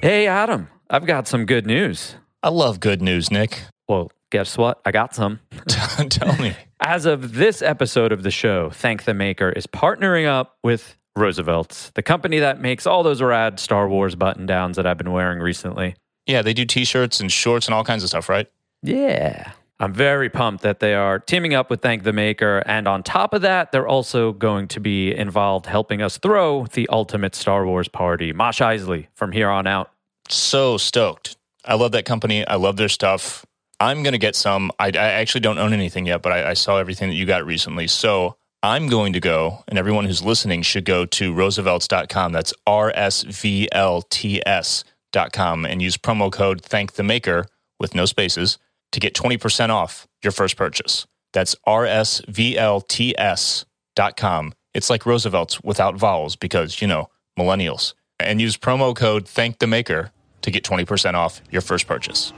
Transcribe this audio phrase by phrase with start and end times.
[0.00, 2.14] Hey, Adam, I've got some good news.
[2.40, 3.62] I love good news, Nick.
[3.88, 4.80] Well, guess what?
[4.84, 5.40] I got some.
[6.08, 6.54] Tell me.
[6.80, 11.90] As of this episode of the show, Thank the Maker is partnering up with Roosevelt's,
[11.96, 15.40] the company that makes all those rad Star Wars button downs that I've been wearing
[15.40, 15.96] recently.
[16.26, 18.46] Yeah, they do t shirts and shorts and all kinds of stuff, right?
[18.84, 19.50] Yeah.
[19.80, 22.64] I'm very pumped that they are teaming up with Thank the Maker.
[22.66, 26.88] And on top of that, they're also going to be involved helping us throw the
[26.88, 28.32] ultimate Star Wars party.
[28.32, 29.92] Mos Eisley from here on out.
[30.28, 31.36] So stoked.
[31.64, 32.46] I love that company.
[32.46, 33.46] I love their stuff.
[33.78, 34.72] I'm going to get some.
[34.80, 37.46] I, I actually don't own anything yet, but I, I saw everything that you got
[37.46, 37.86] recently.
[37.86, 42.32] So I'm going to go, and everyone who's listening should go to roosevelts.com.
[42.32, 47.46] That's R S V L T S.com and use promo code Thank the Maker
[47.78, 48.58] with no spaces
[48.92, 51.06] to get 20% off your first purchase.
[51.32, 52.24] That's rsvlts.com.
[54.74, 57.94] It's like Roosevelt's without vowels because, you know, millennials.
[58.20, 60.12] And use promo code Thank the Maker
[60.42, 62.32] to get 20% off your first purchase.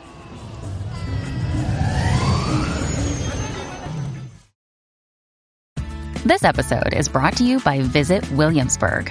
[6.24, 9.10] This episode is brought to you by Visit Williamsburg.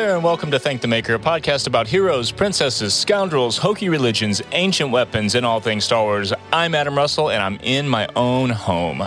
[0.00, 4.40] there, and welcome to Thank the Maker, a podcast about heroes, princesses, scoundrels, hokey religions,
[4.52, 6.32] ancient weapons, and all things Star Wars.
[6.54, 9.02] I'm Adam Russell, and I'm in my own home.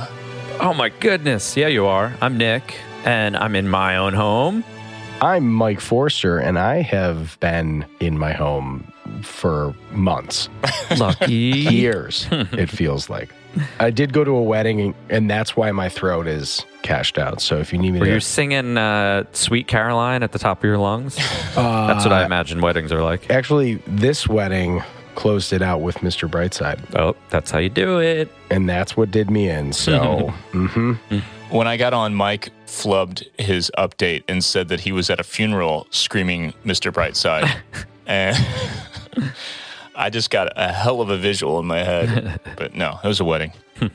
[0.60, 1.58] Oh my goodness.
[1.58, 2.16] Yeah, you are.
[2.22, 4.64] I'm Nick, and I'm in my own home.
[5.20, 10.48] I'm Mike Forster, and I have been in my home for months,
[10.96, 11.34] Lucky.
[11.34, 13.34] years, it feels like.
[13.80, 17.41] I did go to a wedding, and that's why my throat is cashed out.
[17.41, 18.14] So if you need me Were to.
[18.14, 21.16] you singing uh, Sweet Caroline at the top of your lungs?
[21.56, 23.30] That's what I imagine weddings are like.
[23.30, 24.81] Actually, this wedding
[25.16, 26.28] closed it out with Mr.
[26.28, 28.31] Brightside, Oh, that's how you do it.
[28.50, 29.72] and that's what did me in.
[29.72, 30.94] So, hmm
[31.52, 35.24] When I got on, Mike flubbed his update and said that he was at a
[35.24, 36.91] funeral screaming Mr.
[36.91, 37.53] Brightside.
[38.08, 38.35] and
[39.96, 42.40] I just got a hell of a visual in my head.
[42.58, 43.52] But no, it was a wedding.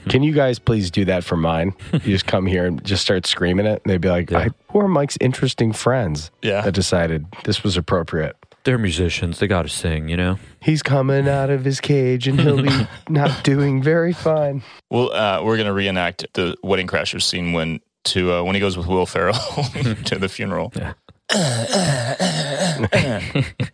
[0.09, 1.75] can you guys please do that for mine?
[1.92, 3.81] You just come here and just start screaming it.
[3.84, 4.38] And they'd be like, Yeah.
[4.38, 6.60] I, who are Mike's interesting friends Yeah.
[6.62, 8.37] that decided this was appropriate?
[8.64, 9.38] They're musicians.
[9.38, 10.38] They got to sing, you know?
[10.60, 14.62] He's coming out of his cage and he'll be not doing very fine.
[14.91, 18.60] Well, uh, we're going to reenact the Wedding Crashers scene when to uh, when he
[18.60, 19.34] goes with Will Ferrell
[20.04, 20.72] to the funeral.
[20.76, 20.92] Yeah.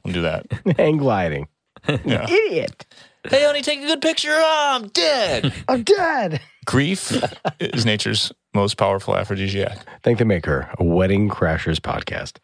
[0.04, 0.46] we'll do that.
[0.76, 1.48] Hang gliding.
[2.04, 2.28] Yeah.
[2.28, 2.86] Idiot.
[3.28, 4.32] Hey, honey, take a good picture.
[4.32, 5.52] Oh, I'm dead.
[5.68, 6.40] I'm dead.
[6.66, 7.12] Grief
[7.60, 9.78] is nature's most powerful aphrodisiac.
[10.02, 12.36] Thank the maker, a Wedding Crashers podcast.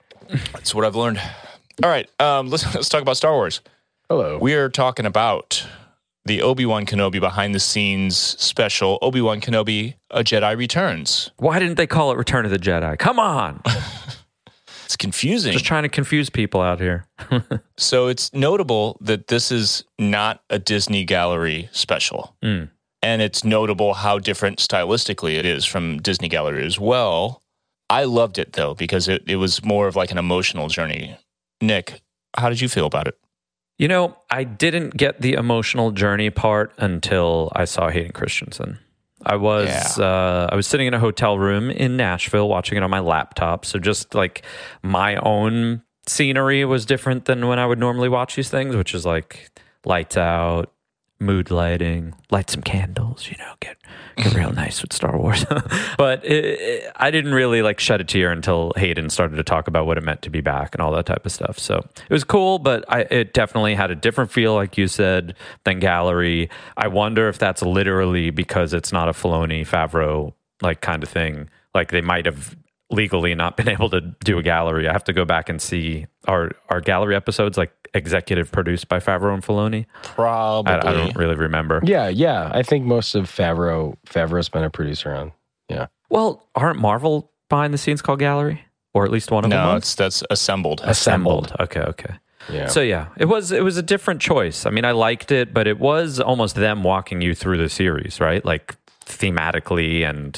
[0.53, 1.21] That's what I've learned.
[1.83, 3.61] All right, um, let's let's talk about Star Wars.
[4.09, 4.39] Hello.
[4.39, 5.67] We are talking about
[6.27, 8.99] the Obi Wan Kenobi behind the scenes special.
[9.03, 11.31] Obi Wan Kenobi: A Jedi Returns.
[11.39, 12.99] Why didn't they call it Return of the Jedi?
[12.99, 13.62] Come on.
[14.91, 15.53] It's confusing.
[15.53, 17.06] Just trying to confuse people out here.
[17.77, 22.37] So it's notable that this is not a Disney Gallery special.
[22.43, 22.71] Mm.
[23.01, 27.41] And it's notable how different stylistically it is from Disney Gallery as well.
[27.89, 31.17] I loved it though, because it, it was more of like an emotional journey.
[31.62, 32.03] Nick,
[32.37, 33.17] how did you feel about it?
[33.78, 38.78] You know, I didn't get the emotional journey part until I saw Hayden Christensen.
[39.25, 42.91] I was uh, I was sitting in a hotel room in Nashville watching it on
[42.91, 43.65] my laptop.
[43.65, 44.43] So just like
[44.83, 49.05] my own scenery was different than when I would normally watch these things, which is
[49.05, 49.51] like
[49.85, 50.73] lights out,
[51.21, 53.77] mood lighting, light some candles, you know, get
[54.17, 55.45] get real nice with Star Wars.
[55.99, 59.69] but it, it, I didn't really like shed a tear until Hayden started to talk
[59.69, 61.59] about what it meant to be back and all that type of stuff.
[61.59, 65.34] So it was cool, but I, it definitely had a different feel, like you said,
[65.65, 66.49] than Gallery.
[66.77, 70.33] I wonder if that's literally because it's not a Filoni Favreau
[70.63, 71.49] like kind of thing.
[71.75, 72.57] Like they might have
[72.91, 74.89] legally not been able to do a gallery.
[74.89, 79.01] I have to go back and see our our gallery episodes like executive produced by
[79.01, 79.87] Favreau and Filoni.
[80.03, 80.72] Probably.
[80.72, 81.81] I, I don't really remember.
[81.84, 82.51] Yeah, yeah.
[82.53, 85.33] I think most of Favreau Favreau's been a producer on.
[85.69, 85.87] Yeah.
[86.09, 89.65] Well, aren't Marvel behind the scenes called gallery, or at least one of them?
[89.65, 90.81] No, it's that's assembled.
[90.84, 91.54] Assembled.
[91.60, 92.15] Okay, okay.
[92.48, 92.66] Yeah.
[92.66, 94.66] So yeah, it was it was a different choice.
[94.66, 98.21] I mean, I liked it, but it was almost them walking you through the series,
[98.21, 98.45] right?
[98.45, 100.34] Like thematically and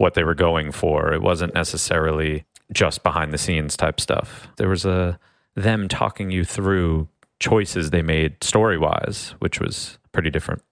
[0.00, 1.12] what they were going for.
[1.12, 4.48] It wasn't necessarily just behind the scenes type stuff.
[4.56, 5.18] There was a
[5.54, 7.06] them talking you through
[7.38, 10.62] choices they made story wise, which was pretty different.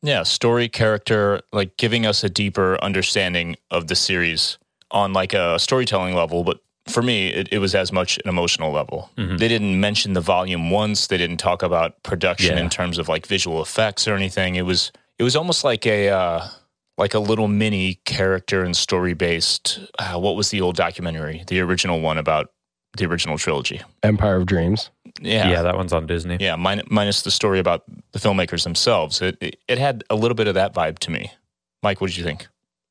[0.00, 4.56] Yeah, story, character, like giving us a deeper understanding of the series
[4.90, 8.72] on like a storytelling level, but for me, it, it was as much an emotional
[8.72, 9.10] level.
[9.18, 9.36] Mm-hmm.
[9.36, 11.08] They didn't mention the volume once.
[11.08, 12.62] They didn't talk about production yeah.
[12.62, 14.54] in terms of like visual effects or anything.
[14.54, 16.48] It was it was almost like a uh,
[16.98, 19.80] like a little mini character and story based.
[19.98, 22.50] Uh, what was the old documentary, the original one about
[22.96, 24.90] the original trilogy, Empire of Dreams?
[25.20, 26.36] Yeah, yeah, that one's on Disney.
[26.40, 29.22] Yeah, min- minus the story about the filmmakers themselves.
[29.22, 31.32] It, it, it had a little bit of that vibe to me.
[31.82, 32.48] Mike, what did you think?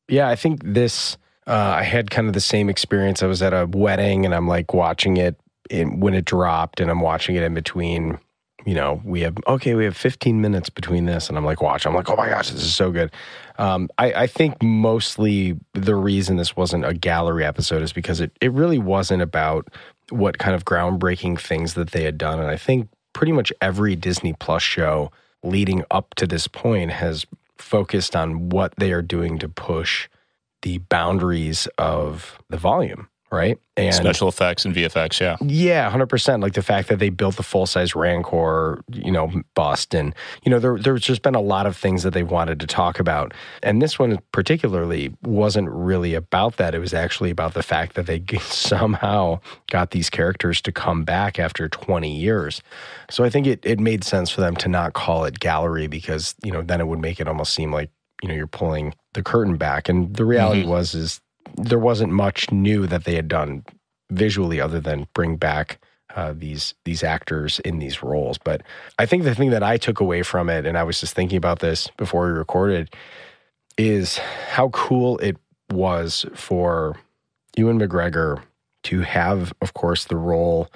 [0.07, 1.18] Yeah, I think this.
[1.45, 3.24] Uh, I had kind of the same experience.
[3.24, 5.39] I was at a wedding and I'm like watching it
[5.69, 8.19] in, when it dropped, and I'm watching it in between
[8.67, 11.85] you know, we have okay, we have 15 minutes between this, and I'm like, watch.
[11.85, 13.13] I'm like, oh my gosh, this is so good.
[13.57, 18.33] Um, I, I, think mostly the reason this wasn't a gallery episode is because it
[18.41, 19.69] it really wasn't about
[20.09, 23.95] what kind of groundbreaking things that they had done, and I think pretty much every
[23.95, 25.11] Disney Plus show
[25.43, 27.25] leading up to this point has
[27.57, 30.09] focused on what they are doing to push
[30.61, 33.59] the boundaries of the volume right?
[33.75, 35.38] And special effects and VFX, yeah.
[35.41, 36.41] Yeah, 100%.
[36.41, 39.94] Like the fact that they built the full size Rancor, you know, bust.
[39.94, 42.68] And, you know, there, there's just been a lot of things that they wanted to
[42.68, 43.33] talk about.
[43.62, 46.74] And this one particularly wasn't really about that.
[46.74, 51.38] It was actually about the fact that they somehow got these characters to come back
[51.38, 52.62] after 20 years.
[53.09, 56.33] So I think it, it made sense for them to not call it gallery because,
[56.44, 57.91] you know, then it would make it almost seem like,
[58.23, 59.89] you know, you're pulling the curtain back.
[59.89, 60.71] And the reality mm-hmm.
[60.71, 61.21] was, is
[61.57, 63.65] there wasn't much new that they had done
[64.09, 65.80] visually other than bring back
[66.15, 68.38] uh, these these actors in these roles.
[68.38, 68.63] But
[68.98, 71.38] I think the thing that I took away from it, and I was just thinking
[71.38, 72.94] about this before we recorded,
[73.77, 75.38] is how cool it
[75.69, 76.95] was for
[77.57, 78.42] Ewan McGregor
[78.83, 80.69] to have, of course, the role.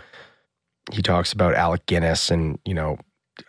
[0.91, 2.97] He talks about Alec Guinness and you know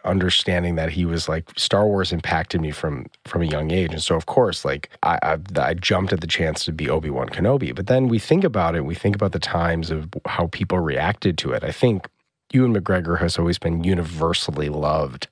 [0.05, 4.03] understanding that he was like Star Wars impacted me from from a young age, and
[4.03, 7.29] so of course, like I I, I jumped at the chance to be Obi Wan
[7.29, 7.75] Kenobi.
[7.75, 11.39] But then we think about it, we think about the times of how people reacted
[11.39, 11.65] to it.
[11.65, 12.09] I think
[12.53, 15.29] Ewan McGregor has always been universally loved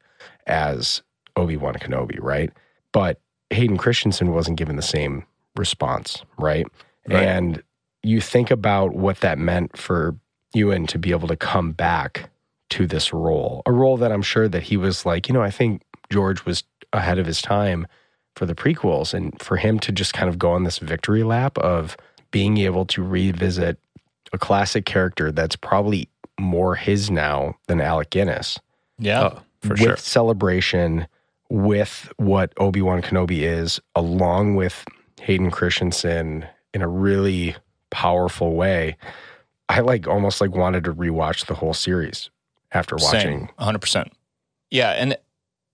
[0.46, 1.02] as
[1.36, 2.50] Obi Wan Kenobi, right?
[2.92, 3.20] But
[3.50, 5.24] Hayden Christensen wasn't given the same
[5.56, 6.66] response, right?
[7.08, 7.22] right?
[7.22, 7.62] And
[8.02, 10.16] you think about what that meant for
[10.54, 12.29] Ewan to be able to come back
[12.70, 15.50] to this role, a role that I'm sure that he was like, you know, I
[15.50, 17.86] think George was ahead of his time
[18.36, 21.58] for the prequels, and for him to just kind of go on this victory lap
[21.58, 21.96] of
[22.30, 23.78] being able to revisit
[24.32, 26.08] a classic character that's probably
[26.38, 28.58] more his now than Alec Guinness.
[28.98, 29.96] Yeah, uh, for with sure.
[29.96, 31.06] celebration,
[31.48, 34.84] with what Obi Wan Kenobi is, along with
[35.20, 37.56] Hayden Christensen in a really
[37.90, 38.96] powerful way.
[39.68, 42.30] I like almost like wanted to rewatch the whole series
[42.72, 43.48] after watching.
[43.48, 44.10] Same, 100%.
[44.70, 45.16] Yeah, and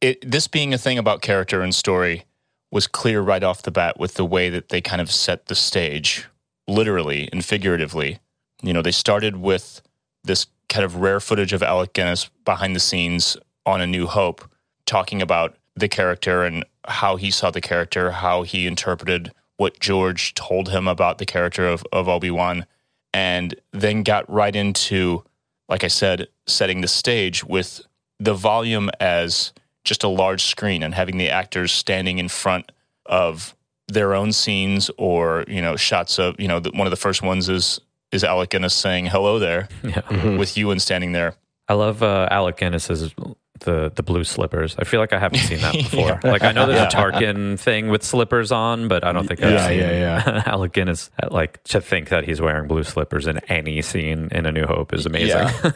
[0.01, 2.25] it, this being a thing about character and story
[2.71, 5.55] was clear right off the bat with the way that they kind of set the
[5.55, 6.27] stage,
[6.67, 8.19] literally and figuratively.
[8.63, 9.83] You know, they started with
[10.25, 14.51] this kind of rare footage of Alec Guinness behind the scenes on A New Hope,
[14.85, 20.35] talking about the character and how he saw the character, how he interpreted what George
[20.35, 22.67] told him about the character of, of Obi Wan,
[23.13, 25.25] and then got right into
[25.69, 27.81] like I said, setting the stage with
[28.19, 29.53] the volume as
[29.85, 32.73] just a large screen and having the actors standing in front
[33.07, 33.55] of
[33.89, 37.23] their own scenes or you know shots of you know the, one of the first
[37.23, 37.81] ones is
[38.11, 40.01] is Alec Guinness saying hello there yeah.
[40.03, 40.37] mm-hmm.
[40.37, 41.35] with Ewan standing there.
[41.69, 43.13] I love uh, Alec Guinness's
[43.61, 44.77] the the blue slippers.
[44.79, 46.21] I feel like I haven't seen that before.
[46.23, 46.31] yeah.
[46.31, 47.01] Like I know there's yeah.
[47.01, 50.43] a Tarkin thing with slippers on, but I don't think I've yeah, seen yeah, yeah.
[50.47, 51.11] Alec Guinness.
[51.31, 54.93] Like to think that he's wearing blue slippers in any scene in A New Hope
[54.93, 55.49] is amazing.
[55.65, 55.71] Yeah.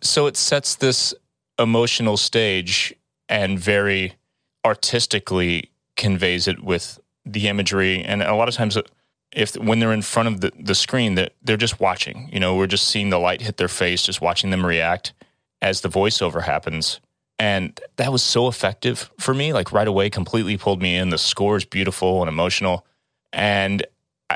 [0.00, 1.14] so it sets this
[1.58, 2.94] emotional stage
[3.28, 4.14] and very
[4.64, 8.76] artistically conveys it with the imagery and a lot of times
[9.32, 12.56] if when they're in front of the, the screen that they're just watching you know
[12.56, 15.12] we're just seeing the light hit their face just watching them react
[15.64, 17.00] as the voiceover happens.
[17.38, 19.54] And that was so effective for me.
[19.54, 21.08] Like right away, completely pulled me in.
[21.08, 22.86] The score is beautiful and emotional.
[23.32, 23.84] And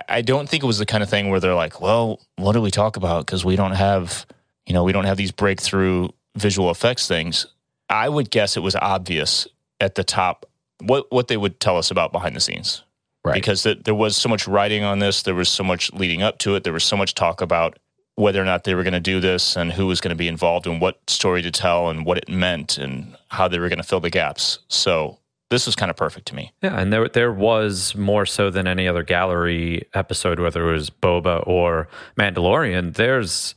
[0.09, 2.63] I don't think it was the kind of thing where they're like, well, what do
[2.63, 3.27] we talk about?
[3.27, 4.27] Because we don't have,
[4.67, 7.47] you know, we don't have these breakthrough visual effects things.
[7.91, 9.47] I would guess it was obvious
[9.81, 10.47] at the top
[10.81, 12.83] what, what they would tell us about behind the scenes.
[13.23, 13.35] Right.
[13.35, 16.55] Because there was so much writing on this, there was so much leading up to
[16.55, 17.79] it, there was so much talk about
[18.19, 20.27] whether or not they were going to do this and who was going to be
[20.27, 23.79] involved and what story to tell and what it meant and how they were going
[23.79, 24.59] to fill the gaps.
[24.67, 25.19] So
[25.51, 26.53] this was kind of perfect to me.
[26.61, 30.91] Yeah, and there there was more so than any other gallery episode, whether it was
[30.91, 32.95] Boba or Mandalorian.
[32.95, 33.55] There's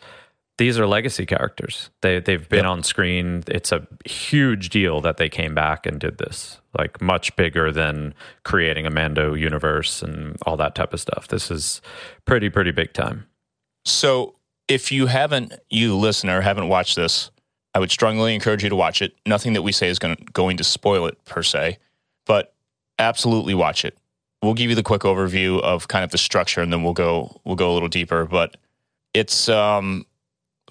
[0.60, 1.90] these are legacy characters.
[2.02, 2.72] They they've been yep.
[2.72, 3.44] on screen.
[3.48, 6.62] It's a huge deal that they came back and did this.
[6.78, 8.14] Like much bigger than
[8.44, 11.30] creating a Mando universe and all that type of stuff.
[11.30, 11.82] This is
[12.26, 13.26] pretty pretty big time.
[13.86, 14.36] So
[14.72, 17.30] if you haven't, you listener haven't watched this,
[17.76, 19.14] I would strongly encourage you to watch it.
[19.26, 21.78] Nothing that we say is going going to spoil it per se,
[22.26, 22.54] but
[22.98, 23.98] absolutely watch it.
[24.42, 27.42] We'll give you the quick overview of kind of the structure, and then we'll go
[27.44, 28.24] we'll go a little deeper.
[28.26, 28.56] But
[29.14, 30.06] it's um,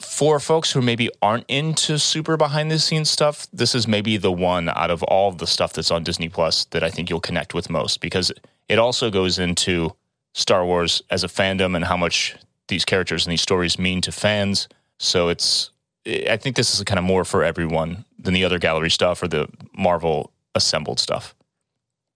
[0.01, 4.33] for folks who maybe aren't into super behind the scenes stuff, this is maybe the
[4.33, 7.21] one out of all of the stuff that's on Disney Plus that I think you'll
[7.21, 8.33] connect with most because
[8.71, 9.95] it also goes into
[10.33, 12.35] Star Wars as a fandom and how much
[12.71, 14.69] these characters and these stories mean to fans.
[14.99, 15.71] So it's
[16.07, 19.29] I think this is kind of more for everyone than the other gallery stuff or
[19.29, 21.35] the Marvel assembled stuff.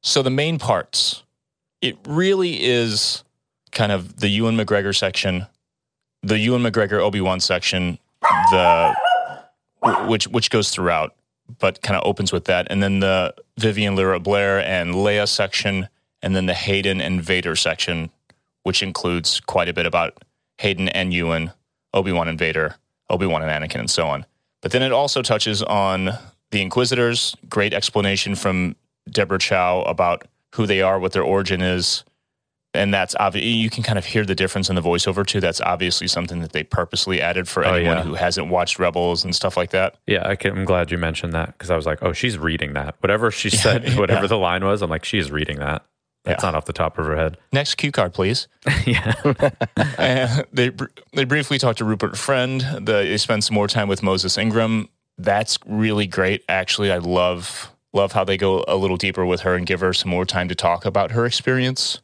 [0.03, 1.23] So the main parts,
[1.83, 3.23] it really is
[3.71, 5.47] kind of the Ewan McGregor section
[6.25, 7.99] the Ewan McGregor Obi Wan section,
[8.51, 8.95] the
[10.07, 11.15] which which goes throughout,
[11.59, 15.89] but kind of opens with that, and then the Vivian Lyra Blair and Leia section,
[16.23, 18.11] and then the Hayden and Vader section,
[18.63, 20.24] which includes quite a bit about
[20.59, 21.53] Hayden and Ewan,
[21.93, 22.77] Obi Wan and Vader,
[23.11, 24.27] Obi Wan and Anakin, and so on.
[24.63, 26.11] But then it also touches on
[26.51, 27.37] the Inquisitors.
[27.49, 28.77] Great explanation from
[29.11, 32.05] Deborah Chow about who they are, what their origin is,
[32.75, 33.45] and that's obvious.
[33.45, 35.41] You can kind of hear the difference in the voiceover too.
[35.41, 38.03] That's obviously something that they purposely added for oh, anyone yeah.
[38.03, 39.97] who hasn't watched Rebels and stuff like that.
[40.07, 42.97] Yeah, I am glad you mentioned that because I was like, oh, she's reading that.
[43.01, 44.29] Whatever she said, yeah, whatever yeah.
[44.29, 45.85] the line was, I'm like, she's reading that.
[46.25, 47.37] That's not off the top of her head.
[47.53, 48.49] Next cue card, please.
[48.87, 49.13] yeah.
[50.53, 50.71] they
[51.13, 52.61] they briefly talked to Rupert Friend.
[52.61, 54.89] The, they spend some more time with Moses Ingram.
[55.19, 56.43] That's really great.
[56.49, 59.93] Actually, I love love how they go a little deeper with her and give her
[59.93, 62.01] some more time to talk about her experience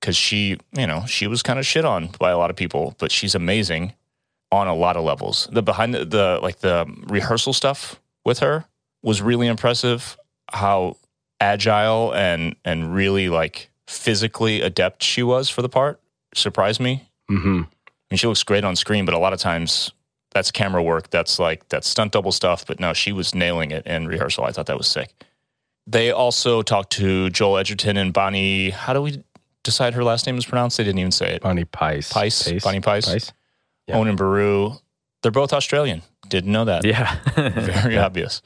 [0.00, 2.94] because she, you know, she was kind of shit on by a lot of people,
[2.98, 3.94] but she's amazing
[4.50, 5.48] on a lot of levels.
[5.50, 8.66] The behind the, the like the rehearsal stuff with her
[9.02, 10.16] was really impressive.
[10.52, 10.96] How
[11.42, 16.00] agile and and really like physically adept she was for the part
[16.34, 17.08] surprised me.
[17.30, 17.62] Mm-hmm.
[17.62, 19.92] I mean, she looks great on screen, but a lot of times
[20.30, 21.10] that's camera work.
[21.10, 22.66] That's like that's stunt double stuff.
[22.66, 24.44] But no, she was nailing it in rehearsal.
[24.44, 25.12] I thought that was sick.
[25.86, 28.70] They also talked to Joel Edgerton and Bonnie.
[28.70, 29.22] How do we
[29.64, 30.76] decide her last name is pronounced?
[30.76, 31.42] They didn't even say it.
[31.42, 32.12] Bonnie Pice.
[32.12, 32.48] Pice.
[32.48, 32.62] Pace.
[32.62, 33.06] Bonnie Pice.
[33.06, 33.32] Pice.
[33.88, 33.96] Yeah.
[33.96, 34.74] Owen Beru.
[35.22, 36.02] They're both Australian.
[36.28, 36.84] Didn't know that.
[36.84, 37.18] Yeah.
[37.34, 38.42] Very obvious.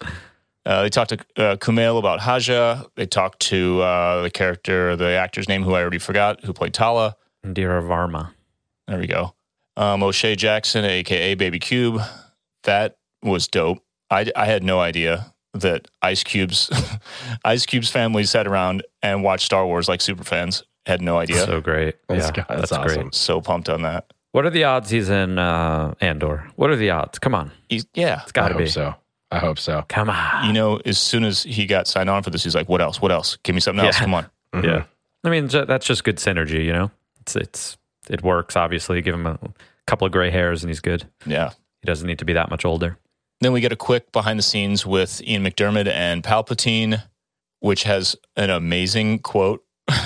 [0.66, 2.82] Uh, they talked to uh, Kumail about Haja.
[2.96, 6.74] They talked to uh, the character, the actor's name, who I already forgot, who played
[6.74, 7.14] Tala.
[7.44, 8.32] Indira Varma.
[8.88, 9.34] There we go.
[9.76, 12.00] Um, O'Shea Jackson, aka Baby Cube.
[12.64, 13.78] That was dope.
[14.10, 16.68] I, I had no idea that Ice Cube's
[17.44, 20.64] Ice Cube's family sat around and watched Star Wars like super fans.
[20.84, 21.44] Had no idea.
[21.44, 21.94] So great.
[22.08, 23.02] That's, yeah, that's, that's awesome.
[23.02, 23.14] great.
[23.14, 24.12] So pumped on that.
[24.32, 26.48] What are the odds he's in uh, Andor?
[26.56, 27.18] What are the odds?
[27.18, 27.52] Come on.
[27.68, 28.22] He's, yeah.
[28.22, 28.66] It's got to be.
[28.66, 28.94] so.
[29.30, 29.84] I hope so.
[29.88, 30.46] Come on.
[30.46, 33.00] You know, as soon as he got signed on for this, he's like, "What else?
[33.02, 33.36] What else?
[33.42, 33.96] Give me something else.
[33.96, 34.00] Yeah.
[34.00, 34.64] Come on." Mm-hmm.
[34.68, 34.84] Yeah.
[35.24, 36.64] I mean, that's just good synergy.
[36.64, 36.90] You know,
[37.20, 37.76] it's it's
[38.08, 38.56] it works.
[38.56, 39.38] Obviously, give him a
[39.86, 41.04] couple of gray hairs and he's good.
[41.26, 41.50] Yeah.
[41.82, 42.96] He doesn't need to be that much older.
[43.40, 47.02] Then we get a quick behind the scenes with Ian McDiarmid and Palpatine,
[47.60, 49.62] which has an amazing quote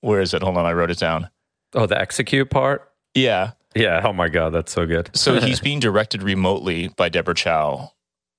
[0.00, 0.42] where is it?
[0.42, 1.30] Hold on, I wrote it down.
[1.74, 2.90] Oh, the execute part?
[3.14, 3.52] Yeah.
[3.74, 4.00] Yeah.
[4.04, 5.10] Oh my God, that's so good.
[5.14, 7.92] so he's being directed remotely by Deborah Chow.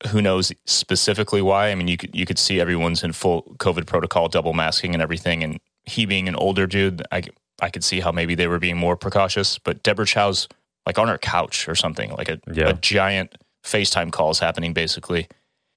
[0.10, 1.70] Who knows specifically why?
[1.72, 5.02] I mean, you could you could see everyone's in full COVID protocol, double masking and
[5.02, 7.24] everything, and he being an older dude, I
[7.62, 9.58] I could see how maybe they were being more precautious.
[9.58, 10.48] But Deborah Chow's
[10.86, 12.70] like on her couch or something, like a, yeah.
[12.70, 15.28] a giant FaceTime call is happening basically,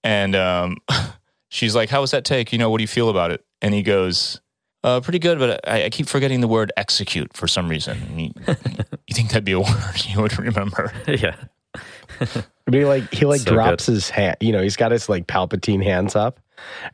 [0.05, 0.77] and um,
[1.49, 2.53] she's like, "How was that take?
[2.53, 4.41] You know, what do you feel about it?" And he goes,
[4.83, 8.19] uh, pretty good, but I, I, keep forgetting the word execute for some reason.
[8.19, 8.33] You,
[9.07, 10.93] you, think that'd be a word you would remember?
[11.07, 11.37] Yeah.
[12.71, 13.93] I mean, like he like so drops good.
[13.95, 14.37] his hand.
[14.41, 16.39] You know, he's got his like Palpatine hands up,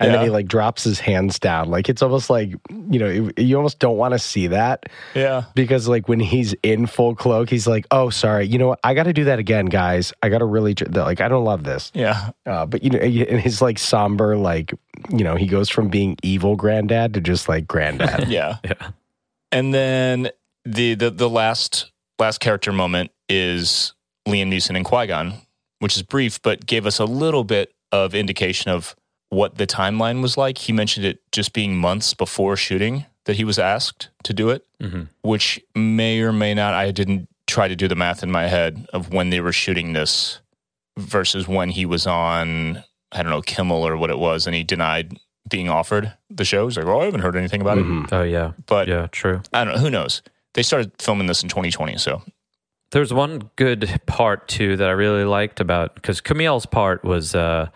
[0.00, 0.16] and yeah.
[0.16, 1.68] then he like drops his hands down.
[1.68, 4.86] Like it's almost like you know you almost don't want to see that.
[5.14, 5.44] Yeah.
[5.54, 8.46] Because like when he's in full cloak, he's like, "Oh, sorry.
[8.46, 8.80] You know what?
[8.84, 10.14] I got to do that again, guys.
[10.22, 12.30] I got to really like I don't love this." Yeah.
[12.46, 14.72] Uh, but you know, in his like somber like
[15.10, 18.28] you know he goes from being evil granddad to just like granddad.
[18.28, 18.56] yeah.
[18.64, 18.90] Yeah.
[19.52, 20.30] And then
[20.64, 23.92] the the the last last character moment is
[24.26, 25.34] Liam Neeson and Qui Gon,
[25.78, 28.94] which is brief, but gave us a little bit of indication of
[29.30, 30.58] what the timeline was like.
[30.58, 34.64] He mentioned it just being months before shooting that he was asked to do it,
[34.80, 35.02] mm-hmm.
[35.22, 38.86] which may or may not, I didn't try to do the math in my head
[38.92, 40.40] of when they were shooting this
[40.98, 44.62] versus when he was on, I don't know, Kimmel or what it was, and he
[44.64, 45.18] denied
[45.48, 46.66] being offered the show.
[46.66, 48.04] He's like, well, I haven't heard anything about Mhm.
[48.04, 48.12] it.
[48.12, 49.42] Oh yeah, But yeah, true.
[49.52, 49.80] I don't know.
[49.80, 50.22] Who knows?
[50.54, 51.98] They started filming this in 2020.
[51.98, 52.22] So
[52.92, 57.68] There's one good part too that I really liked about because Kumail's part was uh,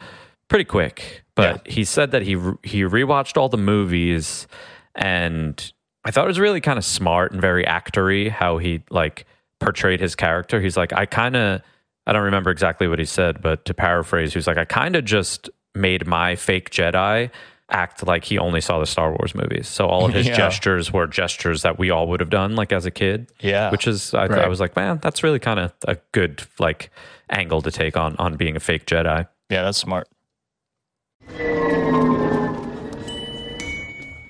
[0.48, 4.46] pretty quick, but he said that he re- he rewatched all the movies,
[4.94, 5.72] and
[6.04, 9.26] I thought it was really kind of smart and very actory how he like
[9.58, 10.60] portrayed his character.
[10.60, 11.62] He's like, I kind of
[12.06, 14.96] I don't remember exactly what he said, but to paraphrase, he was like, I kind
[14.96, 17.30] of just made my fake Jedi
[17.70, 19.68] act like he only saw the Star Wars movies.
[19.68, 20.36] So all of his Yeah.
[20.36, 23.86] gestures were gestures that we all would have done like as a kid yeah, which
[23.86, 26.90] is I, I was like, man, that's really kind of a good like
[27.30, 29.26] angle to take on on being a fake Jedi.
[29.48, 30.08] yeah, that's smart.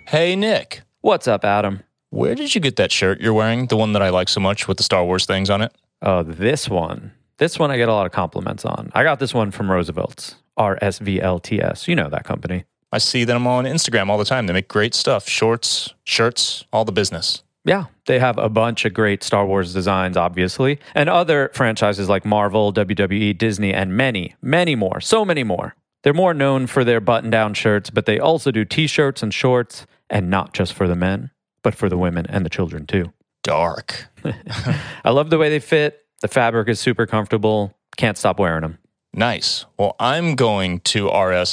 [0.08, 1.82] Hey Nick, What's up, Adam?
[2.10, 3.66] where did you get that shirt you're wearing?
[3.68, 5.72] The one that I like so much with the Star Wars things on it.
[6.02, 7.12] Oh, this one.
[7.38, 8.90] This one I get a lot of compliments on.
[8.94, 10.34] I got this one from Roosevelt's.
[10.58, 11.86] RSVLTS.
[11.86, 12.64] You know that company.
[12.92, 14.46] I see them on Instagram all the time.
[14.46, 17.42] They make great stuff shorts, shirts, all the business.
[17.64, 22.24] Yeah, they have a bunch of great Star Wars designs, obviously, and other franchises like
[22.24, 25.00] Marvel, WWE, Disney, and many, many more.
[25.00, 25.74] So many more.
[26.02, 29.32] They're more known for their button down shirts, but they also do t shirts and
[29.32, 31.30] shorts, and not just for the men,
[31.62, 33.12] but for the women and the children too.
[33.42, 34.06] Dark.
[35.04, 36.00] I love the way they fit.
[36.22, 37.76] The fabric is super comfortable.
[37.96, 38.78] Can't stop wearing them.
[39.12, 39.66] Nice.
[39.78, 41.52] Well, I'm going to rsvlts.com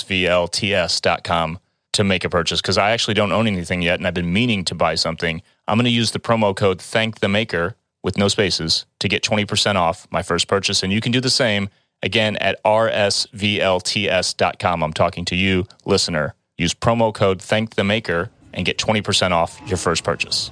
[1.93, 4.63] to make a purchase because I actually don't own anything yet and I've been meaning
[4.65, 5.41] to buy something.
[5.67, 9.23] I'm going to use the promo code thank the maker with no spaces to get
[9.23, 10.83] 20% off my first purchase.
[10.83, 11.69] And you can do the same
[12.03, 13.23] again at rsvlts.com.
[14.83, 16.35] I'm talking to you, listener.
[16.57, 20.51] Use promo code thank the maker and get 20% off your first purchase.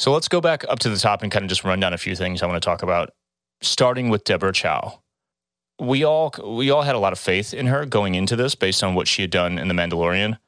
[0.00, 1.98] So let's go back up to the top and kind of just run down a
[1.98, 3.10] few things I want to talk about,
[3.60, 5.02] starting with Deborah Chow.
[5.78, 8.82] We all we all had a lot of faith in her going into this based
[8.82, 10.38] on what she had done in The Mandalorian,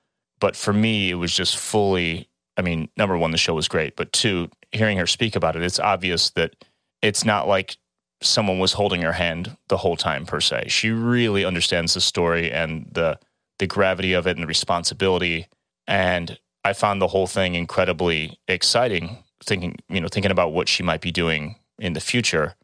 [0.41, 3.95] but for me it was just fully I mean, number 1 the show was great,
[3.95, 6.65] but two, hearing her speak about it, it's obvious that
[7.03, 7.77] it's not like
[8.23, 10.69] someone was holding her hand the whole time per se.
[10.69, 13.19] She really understands the story and the
[13.59, 15.47] the gravity of it and the responsibility
[15.87, 20.83] and I found the whole thing incredibly exciting thinking, you know, thinking about what she
[20.83, 22.55] might be doing in the future.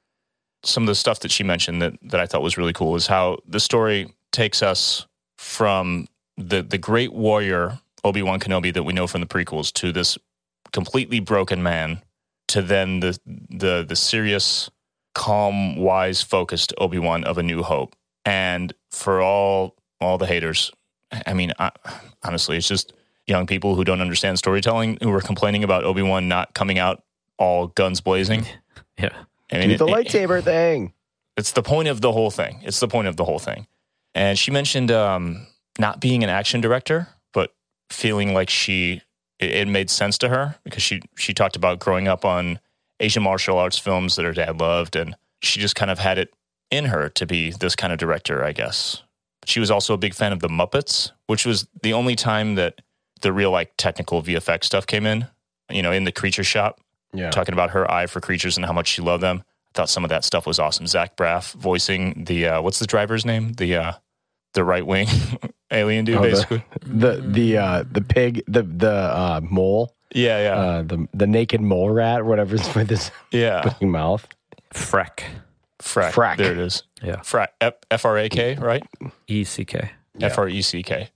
[0.64, 3.06] Some of the stuff that she mentioned that, that I thought was really cool is
[3.06, 9.06] how the story takes us from the the great warrior Obi-Wan Kenobi that we know
[9.06, 10.16] from the prequels to this
[10.72, 12.02] completely broken man
[12.48, 14.70] to then the the the serious,
[15.14, 17.94] calm, wise, focused Obi-Wan of A New Hope.
[18.24, 20.72] And for all all the haters,
[21.26, 21.70] I mean, I,
[22.22, 22.92] honestly, it's just
[23.28, 27.02] young people who don't understand storytelling who were complaining about Obi Wan not coming out
[27.38, 28.46] all guns blazing.
[28.98, 29.10] Yeah.
[29.52, 30.92] I mean, Do the it- it- lightsaber thing.
[31.36, 32.60] it's the point of the whole thing.
[32.64, 33.68] It's the point of the whole thing.
[34.12, 35.46] And she mentioned um,
[35.78, 37.54] not being an action director, but
[37.90, 39.02] feeling like she
[39.38, 42.58] it, it made sense to her because she she talked about growing up on
[42.98, 46.34] Asian martial arts films that her dad loved, and she just kind of had it
[46.72, 49.04] in her to be this kind of director, I guess.
[49.46, 52.80] She was also a big fan of the Muppets, which was the only time that
[53.22, 55.26] the real like technical VFX stuff came in.
[55.70, 56.80] You know, in the creature shop,
[57.12, 57.30] Yeah.
[57.30, 59.42] talking about her eye for creatures and how much she loved them.
[59.46, 60.86] I thought some of that stuff was awesome.
[60.86, 63.52] Zach Braff voicing the uh, what's the driver's name?
[63.52, 63.92] The uh,
[64.54, 65.08] the right wing
[65.70, 66.64] alien dude, Oh, basically.
[66.86, 71.60] The the uh the pig the the uh mole yeah, yeah, uh the the naked
[71.60, 73.74] mole rat or whatever's with his yeah.
[73.82, 74.26] mouth.
[74.72, 75.20] Freck.
[75.82, 76.12] Frack.
[76.12, 76.38] Frack.
[76.38, 76.82] There it is.
[77.02, 77.16] Yeah.
[77.16, 77.48] Frack.
[77.60, 78.82] F- F R A K, right?
[79.26, 79.90] E C K.
[80.16, 80.26] Yeah.
[80.28, 81.10] F R E C K.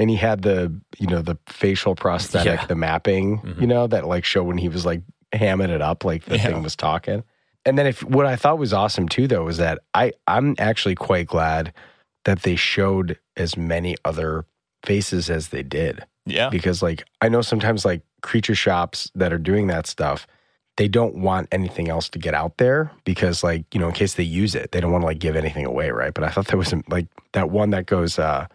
[0.00, 2.66] And he had the you know the facial prosthetic, Yeah.
[2.66, 3.60] the mapping, Mhm.
[3.60, 6.46] you know that like show when he was like hamming it up like the Yeah.
[6.46, 7.22] thing was talking.
[7.66, 10.94] And then if what I thought was awesome too though was that I I'm actually
[10.96, 11.72] quite glad
[12.24, 14.44] that they showed as many other
[14.84, 16.04] faces as they did.
[16.26, 16.48] Yeah.
[16.50, 20.26] because like I know sometimes like creature shops that are doing that stuff,
[20.76, 24.14] they don't want anything else to get out there because like you know in case
[24.14, 26.14] they use it, they don't want to like give anything away, right?
[26.14, 28.46] But I thought there was like that one that goes uh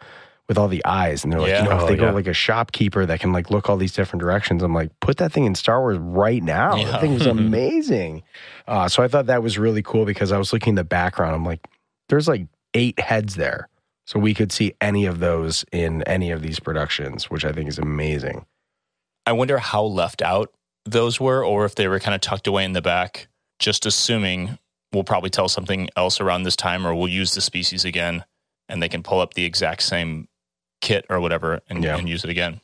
[0.48, 1.64] with all the eyes, and they're like, Yeah.
[1.64, 2.12] you know, if Oh, they go yeah.
[2.12, 5.32] like a shopkeeper that can like look all these different directions, I'm like, put that
[5.32, 6.76] thing in Star Wars right now.
[6.76, 6.92] Yeah.
[6.92, 8.22] That thing was amazing.
[8.68, 11.36] Uh, so I thought that was really cool because I was looking in the background.
[11.36, 11.68] I'm like,
[12.10, 13.70] there's like eight heads there.
[14.06, 17.68] So we could see any of those in any of these productions, which I think
[17.68, 18.46] is amazing.
[19.26, 20.52] I wonder how left out
[20.86, 23.28] those were, or if they were kind of tucked away in the back,
[23.58, 24.60] just assuming
[24.94, 28.24] we'll probably tell something else around this time, or we'll use the species again,
[28.70, 30.28] and they can pull up the exact same
[30.82, 31.98] kit or whatever and, yeah.
[31.98, 32.62] and use it again.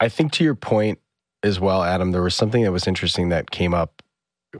[0.00, 0.98] I think to your point
[1.42, 4.02] as well, Adam, there was something that was interesting that came up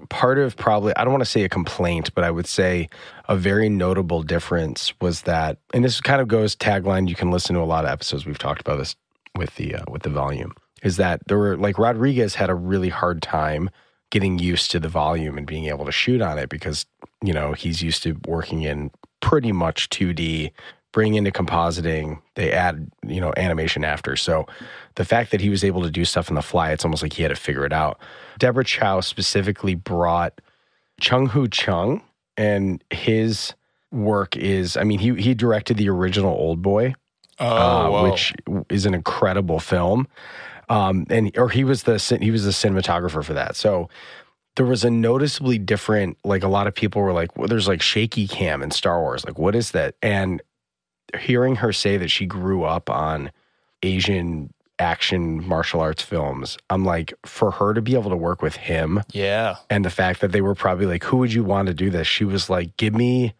[0.08, 2.88] part of probably I don't want to say a complaint, but I would say
[3.28, 7.08] a very notable difference was that, and this kind of goes tagline.
[7.08, 8.26] You can listen to a lot of episodes.
[8.26, 8.96] We've talked about this
[9.36, 10.54] with the uh, with the volume.
[10.82, 13.70] Is that there were like Rodriguez had a really hard time
[14.10, 16.86] getting used to the volume and being able to shoot on it because
[17.22, 20.50] you know he's used to working in pretty much 2D
[20.92, 22.20] bring into compositing.
[22.34, 24.14] They add, you know, animation after.
[24.16, 24.46] So
[24.94, 27.14] the fact that he was able to do stuff on the fly, it's almost like
[27.14, 27.98] he had to figure it out.
[28.38, 30.40] Deborah Chow specifically brought
[31.00, 32.02] Chung-hoon Chung,
[32.36, 33.54] and his
[33.90, 36.94] work is, I mean, he he directed the original Old Boy,
[37.40, 38.32] oh, uh, which
[38.70, 40.06] is an incredible film.
[40.68, 43.56] Um, and or he was the he was the cinematographer for that.
[43.56, 43.88] So
[44.56, 47.82] there was a noticeably different like a lot of people were like well, there's like
[47.82, 50.42] shaky cam in Star Wars like what is that and
[51.18, 53.30] hearing her say that she grew up on
[53.82, 58.56] Asian action martial arts films, I'm like, for her to be able to work with
[58.56, 61.74] him, yeah, and the fact that they were probably like, who would you want to
[61.74, 62.06] do this?
[62.06, 63.34] She was like, give me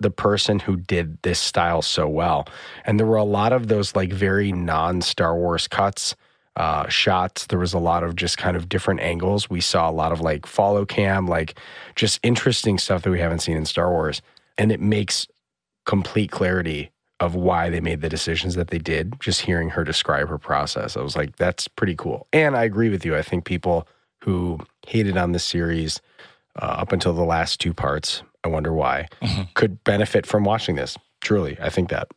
[0.00, 2.46] the person who did this style so well.
[2.84, 6.14] And there were a lot of those like very non Star Wars cuts.
[6.56, 7.48] Uh, shots.
[7.48, 9.50] There was a lot of just kind of different angles.
[9.50, 11.58] We saw a lot of like follow cam, like
[11.96, 14.22] just interesting stuff that we haven't seen in Star Wars.
[14.56, 15.26] And it makes
[15.84, 20.28] complete clarity of why they made the decisions that they did, just hearing her describe
[20.28, 20.96] her process.
[20.96, 22.26] I was like, that's pretty cool.
[22.32, 23.16] And I agree with you.
[23.16, 23.86] I think people
[24.22, 26.00] who hated on this series
[26.60, 29.42] uh, up until the last two parts, I wonder why, mm-hmm.
[29.54, 30.96] could benefit from watching this.
[31.20, 32.08] Truly, I think that.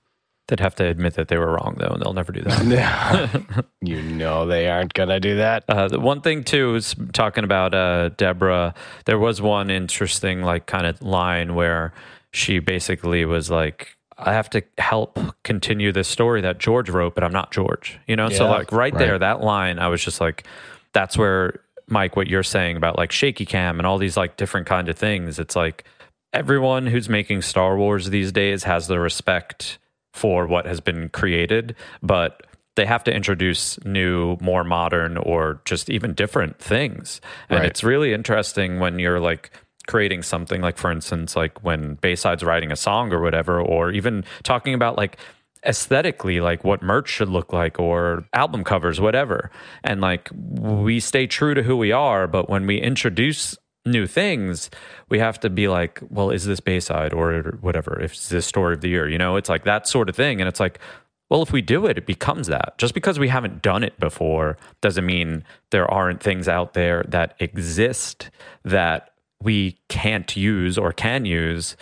[0.47, 3.65] They'd have to admit that they were wrong, though, and they'll never do that.
[3.81, 5.65] you know they aren't going to do that.
[5.67, 8.73] Uh, the one thing, too, is talking about uh, Deborah.
[9.05, 11.93] There was one interesting, like, kind of line where
[12.31, 17.23] she basically was like, I have to help continue this story that George wrote, but
[17.23, 17.99] I'm not George.
[18.07, 20.47] You know, yeah, so like right, right, there, that line, I was just like,
[20.93, 24.67] that's where Mike, what you're saying about like shaky cam and all these like different
[24.67, 25.39] kind of things.
[25.39, 25.85] It's like
[26.33, 29.77] everyone who's making Star Wars these days has the respect
[30.13, 32.43] for what has been created, but
[32.75, 37.21] they have to introduce new, more modern, or just even different things.
[37.49, 37.69] And right.
[37.69, 39.51] it's really interesting when you're like
[39.87, 44.23] creating something like for instance like when Bayside's writing a song or whatever or even
[44.43, 45.17] talking about like
[45.65, 49.49] aesthetically like what merch should look like or album covers whatever.
[49.83, 54.69] And like we stay true to who we are but when we introduce new things
[55.07, 57.99] we have to be like well is this Bayside or whatever?
[58.01, 59.35] If it's this story of the year you know?
[59.35, 60.41] It's like that sort of thing.
[60.41, 60.79] And it's like
[61.29, 62.77] well, if we do it, it becomes that.
[62.77, 67.35] Just because we haven't done it before doesn't mean there aren't things out there that
[67.39, 68.29] exist
[68.63, 71.75] that we can't use or can use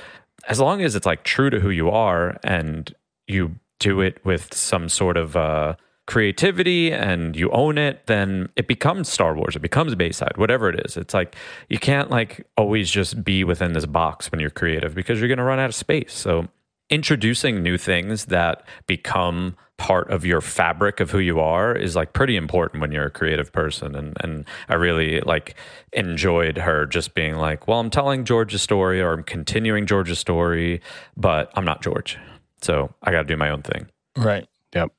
[0.47, 2.93] as long as it's like true to who you are and
[3.27, 5.75] you do it with some sort of uh,
[6.07, 9.55] creativity and you own it, then it becomes Star Wars.
[9.55, 10.97] It becomes Bayside, whatever it is.
[10.97, 11.35] It's like
[11.69, 15.39] you can't like always just be within this box when you're creative because you're going
[15.39, 16.13] to run out of space.
[16.13, 16.47] So
[16.89, 22.13] introducing new things that become part of your fabric of who you are is like
[22.13, 23.95] pretty important when you're a creative person.
[23.95, 25.55] And and I really like
[25.91, 30.81] enjoyed her just being like well I'm telling George's story or I'm continuing George's story
[31.17, 32.17] but I'm not George.
[32.61, 33.87] So I got to do my own thing.
[34.15, 34.47] Right.
[34.73, 34.91] Yep.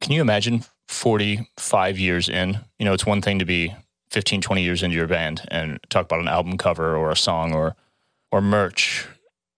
[0.00, 2.58] Can you imagine 45 years in?
[2.78, 3.74] You know it's one thing to be
[4.10, 7.54] 15 20 years into your band and talk about an album cover or a song
[7.54, 7.76] or
[8.32, 9.06] or merch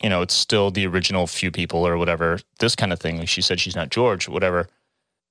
[0.02, 2.38] you know, it's still the original few people or whatever.
[2.59, 3.18] This kind of thing.
[3.18, 4.68] Like she said, she's not George, whatever.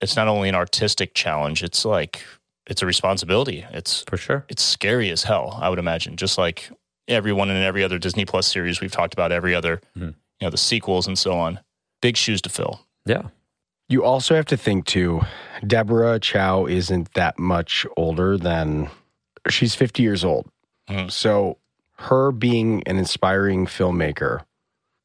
[0.02, 1.64] It's not only an artistic challenge.
[1.64, 2.22] It's like
[2.68, 3.66] it's a responsibility.
[3.72, 4.46] It's for sure.
[4.50, 5.58] It's scary as hell.
[5.62, 6.18] I would imagine.
[6.18, 6.70] Just like
[7.08, 10.06] everyone in every other Disney Plus series we've talked about, every other, mm-hmm.
[10.06, 11.60] you know, the sequels and so on.
[12.02, 12.82] Big shoes to fill.
[13.06, 13.24] Yeah.
[13.88, 15.22] You also have to think too.
[15.66, 18.90] Deborah Chow isn't that much older than
[19.50, 20.50] she's 50 years old.
[20.90, 21.10] Mm-hmm.
[21.10, 21.60] So
[21.98, 24.44] her being an inspiring filmmaker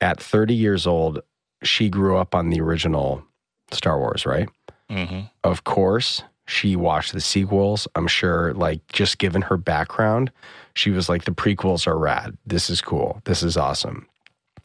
[0.01, 1.21] at 30 years old,
[1.63, 3.23] she grew up on the original
[3.73, 4.49] Star Wars, right?
[4.91, 5.21] Mm-hmm.
[5.45, 7.87] Of course, she watched the sequels.
[7.95, 10.33] I'm sure, like, just given her background,
[10.75, 12.37] she was like, the prequels are rad.
[12.47, 13.21] This is cool.
[13.25, 14.07] This is awesome.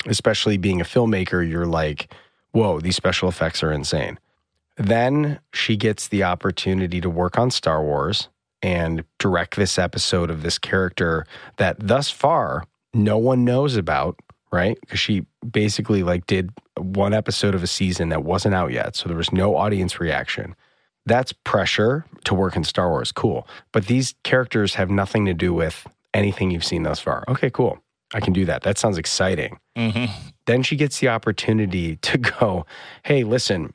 [0.08, 2.14] Especially being a filmmaker, you're like,
[2.52, 4.18] whoa, these special effects are insane.
[4.78, 8.30] Then she gets the opportunity to work on Star Wars
[8.62, 11.26] and direct this episode of this character
[11.58, 14.18] that thus far no one knows about
[14.56, 14.80] right?
[14.82, 19.08] Because she basically like did one episode of a season that wasn't out yet, so
[19.08, 20.56] there was no audience reaction.
[21.06, 23.48] That's pressure to work in Star Wars, cool.
[23.72, 27.24] But these characters have nothing to do with anything you've seen thus far.
[27.28, 27.78] Okay, cool.
[28.14, 28.64] I can do that.
[28.64, 29.60] That sounds exciting.
[29.78, 30.12] Mm-hmm.
[30.46, 32.66] Then she gets the opportunity to go,
[33.04, 33.74] hey, listen,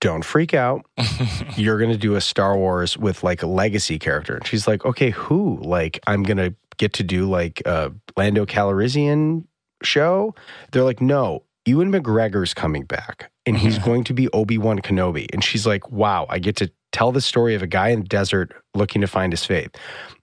[0.00, 0.86] don't freak out.
[1.56, 4.36] You're going to do a Star Wars with like a legacy character.
[4.36, 5.58] And she's like, okay, who?
[5.62, 9.44] Like, I'm going to get to do like a Lando Calrissian
[9.82, 10.34] show.
[10.72, 13.84] They're like, no, Ewan McGregor's coming back and he's mm-hmm.
[13.84, 15.26] going to be Obi Wan Kenobi.
[15.32, 18.08] And she's like, wow, I get to tell the story of a guy in the
[18.08, 19.70] desert looking to find his faith.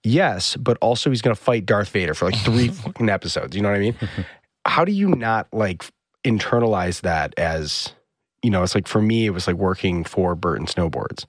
[0.03, 3.55] Yes, but also he's going to fight Darth Vader for like three fucking episodes.
[3.55, 3.95] You know what I mean?
[4.65, 5.85] How do you not like
[6.23, 7.93] internalize that as,
[8.41, 11.25] you know, it's like for me, it was like working for Burton Snowboards.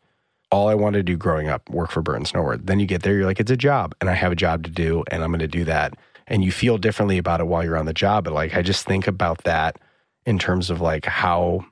[0.52, 2.66] All I wanted to do growing up, work for Burton Snowboard.
[2.66, 4.70] Then you get there, you're like, it's a job and I have a job to
[4.70, 5.94] do and I'm going to do that.
[6.26, 8.24] And you feel differently about it while you're on the job.
[8.24, 9.78] But like, I just think about that
[10.24, 11.64] in terms of like how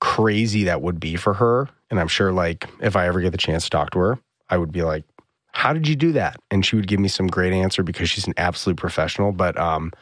[0.00, 1.68] crazy that would be for her.
[1.90, 4.18] And I'm sure like if I ever get the chance to talk to her,
[4.48, 5.04] I would be like,
[5.52, 6.36] how did you do that?
[6.50, 9.32] And she would give me some great answer because she's an absolute professional.
[9.32, 9.92] But um,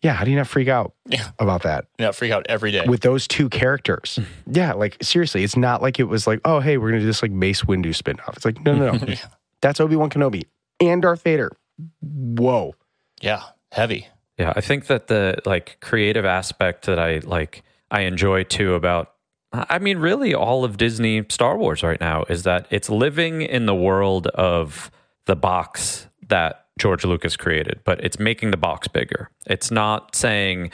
[0.00, 1.28] yeah, how do you not freak out Yeah.
[1.38, 2.86] about that Yeah, freak out every day.
[2.88, 4.18] with those two characters?
[4.50, 7.22] yeah, like seriously, it's not like it was like, oh, hey, we're gonna do this
[7.22, 8.34] like Mace Windu spinoff.
[8.36, 9.14] It's like, no, no, no,
[9.60, 10.44] that's Obi Wan Kenobi
[10.80, 11.52] and Darth Vader.
[12.00, 12.74] Whoa,
[13.22, 14.08] yeah, heavy.
[14.38, 19.14] Yeah, I think that the like creative aspect that I like I enjoy too about
[19.52, 23.66] I mean really all of Disney Star Wars right now is that it's living in
[23.66, 24.90] the world of
[25.26, 29.30] the box that George Lucas created, but it's making the box bigger.
[29.46, 30.72] It's not saying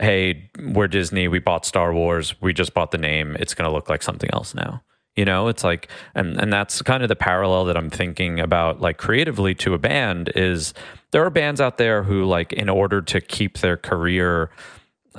[0.00, 3.74] hey, we're Disney, we bought Star Wars, we just bought the name, it's going to
[3.74, 4.82] look like something else now.
[5.16, 8.80] You know, it's like, and, and that's kind of the parallel that I'm thinking about,
[8.80, 10.72] like creatively to a band is
[11.10, 14.50] there are bands out there who, like, in order to keep their career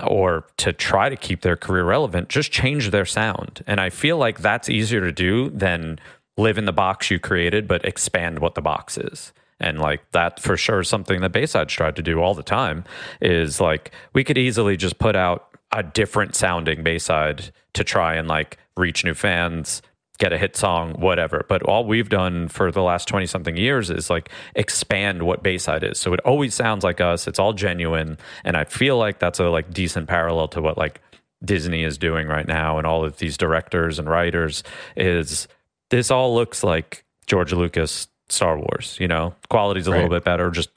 [0.03, 3.63] or to try to keep their career relevant, just change their sound.
[3.67, 5.99] And I feel like that's easier to do than
[6.37, 9.33] live in the box you created, but expand what the box is.
[9.59, 12.83] And like that for sure is something that Bayside's tried to do all the time
[13.21, 18.27] is like we could easily just put out a different sounding Bayside to try and
[18.27, 19.81] like reach new fans,
[20.19, 21.45] get a hit song, whatever.
[21.49, 25.83] But all we've done for the last 20 something years is like expand what Bayside
[25.83, 25.99] is.
[25.99, 27.27] So it always sounds like us.
[27.27, 28.17] It's all genuine.
[28.43, 31.01] And I feel like that's a like decent parallel to what like
[31.43, 34.63] Disney is doing right now and all of these directors and writers
[34.95, 35.47] is
[35.89, 39.35] this all looks like George Lucas Star Wars, you know.
[39.49, 40.69] Quality's a little bit better just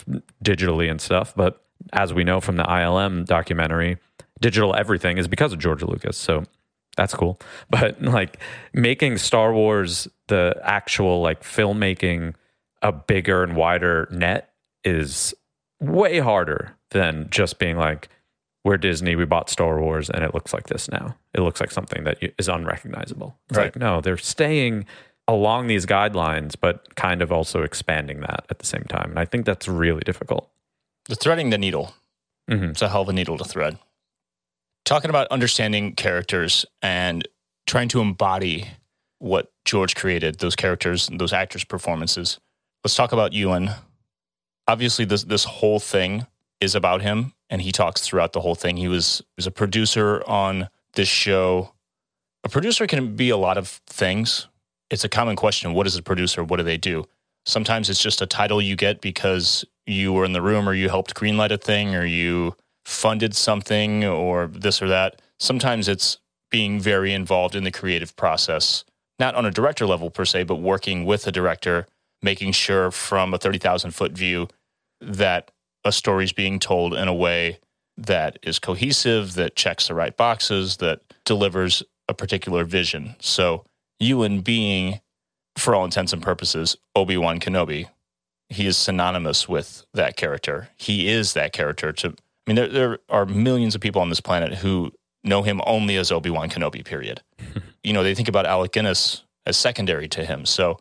[0.43, 3.99] digitally and stuff, but as we know from the ILM documentary,
[4.41, 6.17] digital everything is because of George Lucas.
[6.17, 6.45] So
[6.97, 7.39] that's cool.
[7.71, 8.39] But like
[8.73, 12.35] making Star Wars the actual like filmmaking
[12.83, 14.53] a bigger and wider net
[14.85, 15.35] is
[15.81, 18.09] way harder than just being like
[18.65, 21.15] we're Disney, we bought Star Wars, and it looks like this now.
[21.35, 23.39] It looks like something that is unrecognizable.
[23.49, 23.67] It's Right.
[23.67, 24.87] like, no, they're staying
[25.29, 29.11] along these guidelines, but kind of also expanding that at the same time.
[29.11, 30.51] And I think that's really difficult.
[31.09, 31.95] The threading the needle.
[32.51, 32.71] Mhm.
[32.71, 33.79] It's a hell of a needle to thread.
[34.87, 37.27] Talking about understanding characters and
[37.67, 38.69] trying to embody
[39.19, 42.39] what George created, those characters, those actors' performances.
[42.85, 43.71] Let's talk about Ewan.
[44.69, 46.27] Obviously, this this whole thing
[46.61, 48.77] is about him, and he talks throughout the whole thing.
[48.77, 51.73] He was he was a producer on this show.
[52.45, 54.47] A producer can be a lot of things.
[54.89, 55.75] It's a common question.
[55.75, 56.45] What is a producer?
[56.45, 57.07] What do they do?
[57.45, 60.89] Sometimes it's just a title you get because you were in the room or you
[60.89, 62.55] helped greenlight a thing or you
[62.87, 65.21] funded something or this or that.
[65.41, 66.19] Sometimes it's
[66.53, 68.85] being very involved in the creative process,
[69.19, 71.89] not on a director level per se, but working with a director,
[72.23, 74.47] making sure from a 30,000 foot view
[75.01, 75.51] that
[75.85, 77.59] a story is being told in a way
[77.97, 83.17] that is cohesive, that checks the right boxes, that delivers a particular vision.
[83.19, 83.65] So,
[83.99, 85.01] you Ewan being,
[85.57, 87.89] for all intents and purposes, Obi Wan Kenobi,
[88.49, 90.69] he is synonymous with that character.
[90.77, 91.93] He is that character.
[91.93, 92.15] To
[92.47, 94.93] I mean, there there are millions of people on this planet who
[95.25, 96.85] know him only as Obi Wan Kenobi.
[96.85, 97.23] Period.
[97.83, 100.47] you know, they think about Alec Guinness as secondary to him.
[100.47, 100.79] So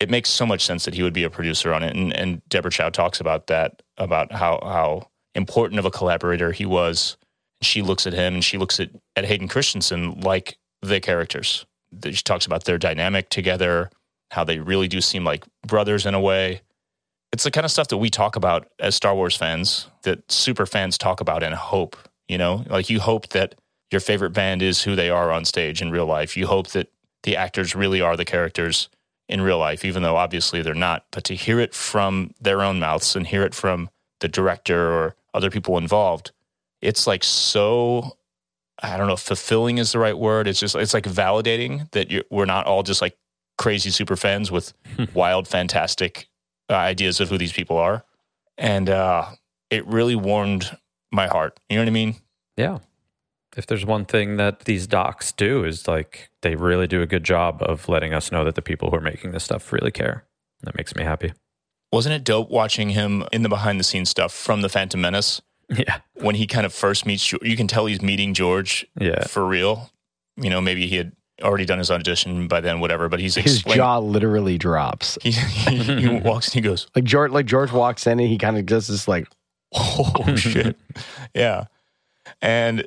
[0.00, 1.94] it makes so much sense that he would be a producer on it.
[1.94, 6.66] And, and Deborah Chow talks about that, about how how important of a collaborator he
[6.66, 7.16] was.
[7.62, 11.64] She looks at him and she looks at, at Hayden Christensen like the characters.
[12.04, 13.90] She talks about their dynamic together,
[14.32, 16.60] how they really do seem like brothers in a way
[17.34, 20.66] it's the kind of stuff that we talk about as Star Wars fans, that super
[20.66, 21.96] fans talk about and hope,
[22.28, 23.56] you know, like you hope that
[23.90, 26.36] your favorite band is who they are on stage in real life.
[26.36, 26.92] You hope that
[27.24, 28.88] the actors really are the characters
[29.28, 31.06] in real life, even though obviously they're not.
[31.10, 35.16] But to hear it from their own mouths and hear it from the director or
[35.34, 36.30] other people involved,
[36.80, 38.16] it's like so
[38.80, 40.46] I don't know, fulfilling is the right word.
[40.46, 43.16] It's just it's like validating that we're not all just like
[43.58, 44.72] crazy super fans with
[45.14, 46.28] wild, fantastic
[46.70, 48.04] uh, ideas of who these people are,
[48.58, 49.26] and uh,
[49.70, 50.76] it really warmed
[51.12, 51.58] my heart.
[51.68, 52.16] You know what I mean?
[52.56, 52.78] Yeah.
[53.56, 57.22] If there's one thing that these docs do is like they really do a good
[57.24, 60.24] job of letting us know that the people who are making this stuff really care.
[60.62, 61.32] That makes me happy.
[61.92, 65.40] Wasn't it dope watching him in the behind the scenes stuff from the Phantom Menace?
[65.74, 66.00] Yeah.
[66.16, 68.86] When he kind of first meets, you can tell he's meeting George.
[69.00, 69.26] Yeah.
[69.26, 69.90] For real.
[70.36, 73.08] You know, maybe he had already done his audition by then, whatever.
[73.08, 75.18] But he's his jaw literally drops.
[75.24, 77.30] He, he, he walks and he goes like George.
[77.32, 79.28] Like George walks in and he kind of does this like,
[79.74, 80.76] oh shit,
[81.34, 81.64] yeah.
[82.40, 82.86] And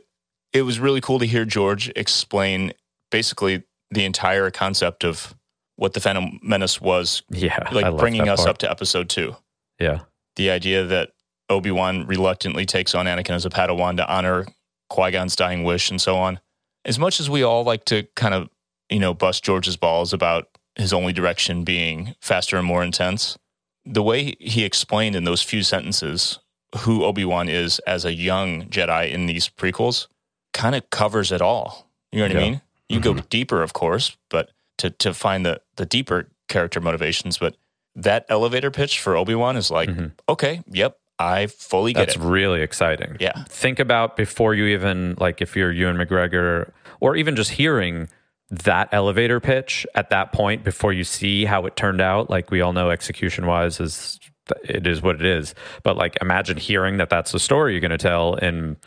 [0.54, 2.74] it was really cool to hear George explain
[3.12, 5.36] basically the entire concept of
[5.76, 7.24] what the Phantom Menace was.
[7.30, 8.50] Yeah, like bringing us part.
[8.50, 9.36] up to episode two.
[9.80, 10.02] Yeah,
[10.36, 11.12] the idea that
[11.50, 14.46] Obi Wan reluctantly takes on Anakin as a Padawan to honor
[14.90, 16.40] Qui Gon's dying wish and so on.
[16.88, 18.50] As much as we all like to kind of
[18.90, 23.38] you know bust George's balls about his only direction being faster and more intense,
[23.86, 26.40] the way he explained in those few sentences
[26.80, 30.08] who Obi Wan is as a young Jedi in these prequels
[30.54, 31.90] kind of covers it all.
[32.12, 32.40] You know what yeah.
[32.40, 32.62] I mean?
[32.90, 33.18] You mm-hmm.
[33.18, 37.38] go deeper, of course, but to to find the the deeper character motivations.
[37.38, 37.56] But
[37.96, 40.08] that elevator pitch for Obi Wan is like, mm-hmm.
[40.30, 42.20] okay, yep, I fully get That's it.
[42.20, 43.18] That's really exciting.
[43.20, 43.44] Yeah.
[43.46, 48.10] Think about before you even like if you're Ewan McGregor, or even just hearing
[48.50, 52.30] that elevator pitch at that point before you see how it turned out.
[52.30, 54.20] Like we all know, execution wise is
[54.64, 55.56] it is what it is.
[55.84, 58.78] But like imagine hearing that that's the story you're going to tell in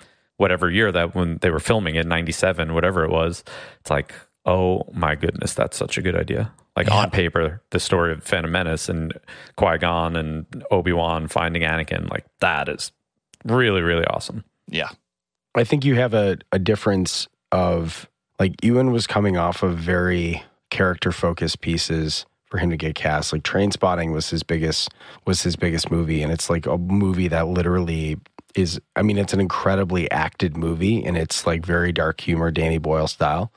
[0.40, 3.44] whatever year that when they were filming in 97 whatever it was
[3.78, 4.14] it's like
[4.46, 6.94] oh my goodness that's such a good idea like yeah.
[6.94, 9.12] on paper the story of phantom menace and
[9.56, 12.92] qui-gon and obi-wan finding anakin like that is
[13.44, 14.88] really really awesome yeah
[15.54, 20.42] i think you have a, a difference of like ewan was coming off of very
[20.70, 24.90] character focused pieces for him to get cast like Trainspotting was his biggest
[25.24, 28.18] was his biggest movie and it's like a movie that literally
[28.54, 32.78] is I mean it's an incredibly acted movie and it's like very dark humor Danny
[32.78, 33.52] Boyle style.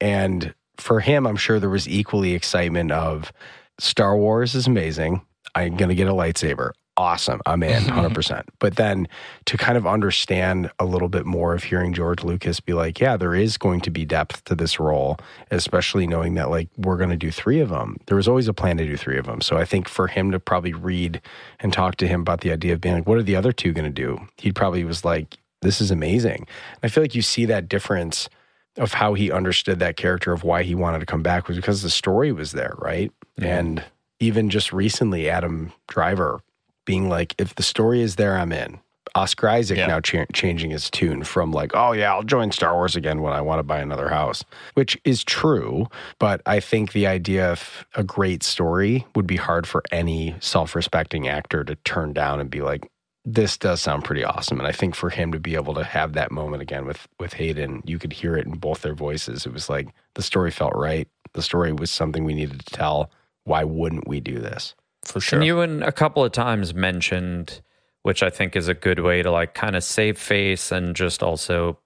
[0.00, 3.32] And for him I'm sure there was equally excitement of
[3.78, 5.22] Star Wars is amazing.
[5.54, 7.40] I'm going to get a lightsaber awesome.
[7.46, 8.18] I'm in mm-hmm.
[8.18, 8.44] 100%.
[8.58, 9.08] but then
[9.46, 13.16] to kind of understand a little bit more of hearing George Lucas be like, yeah,
[13.16, 15.18] there is going to be depth to this role,
[15.50, 17.96] especially knowing that like we're going to do three of them.
[18.06, 19.40] There was always a plan to do three of them.
[19.40, 21.20] So I think for him to probably read
[21.60, 23.72] and talk to him about the idea of being like, what are the other two
[23.72, 24.18] going to do?
[24.36, 26.46] He probably was like, this is amazing.
[26.46, 28.28] And I feel like you see that difference
[28.76, 31.82] of how he understood that character of why he wanted to come back was because
[31.82, 33.12] the story was there, right?
[33.36, 33.58] Yeah.
[33.58, 33.84] And
[34.20, 36.40] even just recently, Adam Driver
[36.84, 38.78] being like, if the story is there, I'm in.
[39.14, 39.86] Oscar Isaac yeah.
[39.86, 43.32] now ch- changing his tune from like, oh yeah, I'll join Star Wars again when
[43.32, 45.86] I want to buy another house, which is true.
[46.18, 51.28] But I think the idea of a great story would be hard for any self-respecting
[51.28, 52.90] actor to turn down and be like,
[53.28, 54.58] this does sound pretty awesome.
[54.58, 57.34] And I think for him to be able to have that moment again with with
[57.34, 59.44] Hayden, you could hear it in both their voices.
[59.44, 61.08] It was like the story felt right.
[61.34, 63.10] The story was something we needed to tell.
[63.44, 64.74] Why wouldn't we do this?
[65.06, 65.38] for sure.
[65.38, 67.60] And Ewan a couple of times mentioned,
[68.02, 71.22] which I think is a good way to like kind of save face and just
[71.22, 71.78] also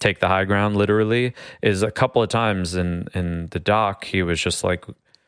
[0.00, 4.22] take the high ground literally, is a couple of times in in the doc he
[4.22, 4.84] was just like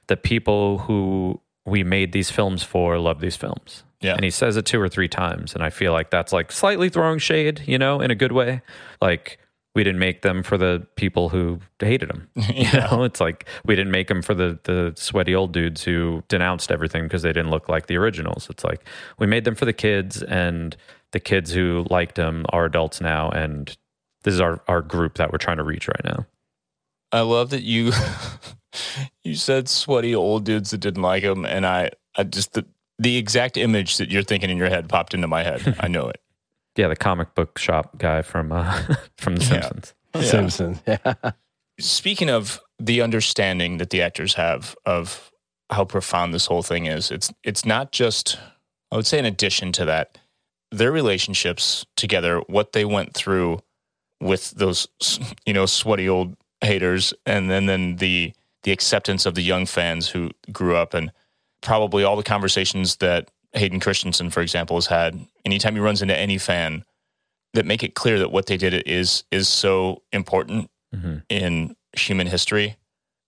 [0.06, 3.84] the people who we made these films for love these films.
[4.00, 4.14] Yeah.
[4.14, 5.54] And he says it two or three times.
[5.54, 8.62] And I feel like that's like slightly throwing shade, you know, in a good way.
[9.00, 9.38] Like
[9.74, 12.28] we didn't make them for the people who hated them.
[12.54, 16.22] You know, it's like we didn't make them for the the sweaty old dudes who
[16.28, 18.48] denounced everything because they didn't look like the originals.
[18.50, 18.86] It's like
[19.18, 20.76] we made them for the kids, and
[21.12, 23.76] the kids who liked them are adults now, and
[24.24, 26.26] this is our our group that we're trying to reach right now.
[27.12, 27.92] I love that you
[29.24, 32.66] you said sweaty old dudes that didn't like them, and I I just the
[33.00, 35.76] the exact image that you're thinking in your head popped into my head.
[35.80, 36.20] I know it.
[36.76, 38.80] Yeah, the comic book shop guy from uh,
[39.18, 39.94] from The Simpsons.
[40.14, 40.22] Yeah.
[40.22, 40.82] Simpsons.
[40.86, 41.14] Yeah.
[41.80, 45.32] Speaking of the understanding that the actors have of
[45.70, 48.38] how profound this whole thing is, it's it's not just
[48.92, 50.16] I would say in addition to that,
[50.70, 53.58] their relationships together, what they went through
[54.20, 54.86] with those
[55.44, 58.32] you know sweaty old haters, and then then the
[58.62, 61.10] the acceptance of the young fans who grew up and
[61.62, 66.16] probably all the conversations that Hayden Christensen, for example, has had anytime he runs into
[66.16, 66.84] any fan
[67.54, 71.18] that make it clear that what they did is is so important mm-hmm.
[71.28, 72.76] in human history.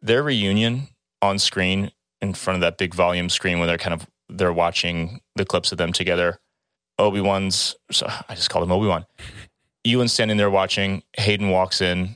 [0.01, 0.89] Their reunion
[1.20, 5.20] on screen in front of that big volume screen when they're kind of they're watching
[5.37, 6.39] the clips of them together.
[6.99, 9.07] Obi Wan's, so I just called him Obi Wan.
[9.85, 11.03] Ewan standing there watching.
[11.16, 12.14] Hayden walks in,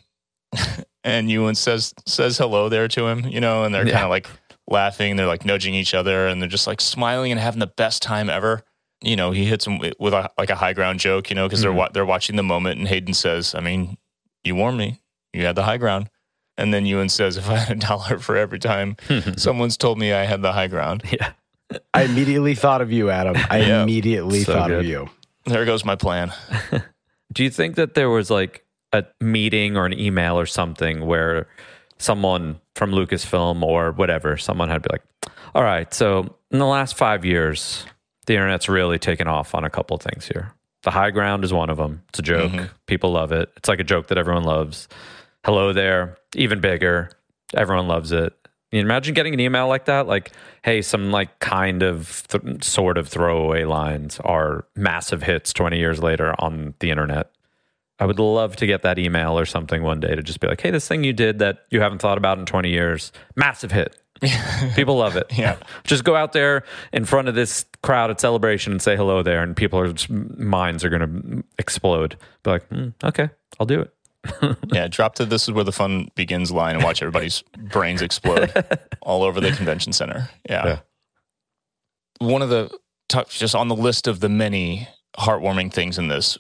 [1.05, 3.95] and Ewan says says hello there to him, you know, and they're Yeah.
[3.95, 4.29] kind of like
[4.69, 5.17] laughing.
[5.17, 8.29] They're like nudging each other, and they're just like smiling and having the best time
[8.31, 8.63] ever.
[9.03, 11.61] You know, he hits him with a, like a high ground joke, you know, because
[11.61, 11.79] they're mm-hmm.
[11.79, 13.99] wa- they're watching the moment, and Hayden says, "I mean,
[14.45, 15.01] you warned me.
[15.33, 16.09] You had the high ground."
[16.59, 18.97] And then Ewan says, "If I had a dollar for every time
[19.37, 21.33] someone's told me I had the high ground, Yeah.
[21.93, 23.37] I immediately thought of you, Adam.
[23.51, 23.83] I Yeah.
[23.83, 24.81] immediately So thought good.
[24.81, 25.09] of you.
[25.45, 26.33] there goes my plan."
[27.33, 31.49] Do you think that there was like a meeting or an email or something where
[31.99, 36.67] someone from Lucasfilm or whatever, someone had to be like, all right, so in the
[36.67, 37.87] last five years,
[38.27, 40.53] the internet's really taken off on a couple things here.
[40.83, 42.03] The high ground is one of them.
[42.11, 42.53] It's a joke.
[42.53, 42.67] Mm-hmm.
[42.87, 43.51] People love it.
[43.57, 44.89] It's like a joke that everyone loves.
[45.45, 47.11] Hello there, even bigger.
[47.55, 48.35] Everyone loves it.
[48.73, 52.99] You imagine getting an email like that, like, hey, some like kind of th- sort
[52.99, 57.31] of throwaway lines are massive hits 20 years later on the internet.
[57.99, 60.61] I would love to get that email or something one day to just be like,
[60.61, 63.97] hey, this thing you did that you haven't thought about in 20 years, massive hit.
[64.75, 65.27] people love it.
[65.37, 65.57] Yeah.
[65.85, 69.43] Just go out there in front of this crowd at celebration and say hello there,
[69.43, 72.17] and people are minds are going to explode.
[72.43, 73.29] Be like, "Hmm, okay,
[73.61, 73.93] I'll do it.
[74.73, 78.53] Yeah, drop the "This is where the fun begins" line and watch everybody's brains explode
[79.03, 80.31] all over the convention center.
[80.49, 80.67] Yeah.
[80.67, 80.79] Yeah.
[82.19, 82.71] One of the
[83.29, 84.89] just on the list of the many
[85.19, 86.39] heartwarming things in this,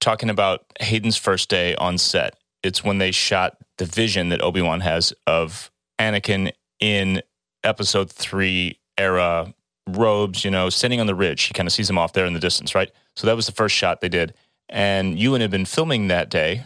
[0.00, 2.36] talking about Hayden's first day on set.
[2.62, 7.22] It's when they shot the vision that Obi Wan has of Anakin in
[7.64, 9.54] Episode Three era
[9.86, 10.44] robes.
[10.44, 11.44] You know, standing on the ridge.
[11.44, 12.90] He kind of sees him off there in the distance, right?
[13.16, 14.34] So that was the first shot they did.
[14.68, 16.64] And Ewan had been filming that day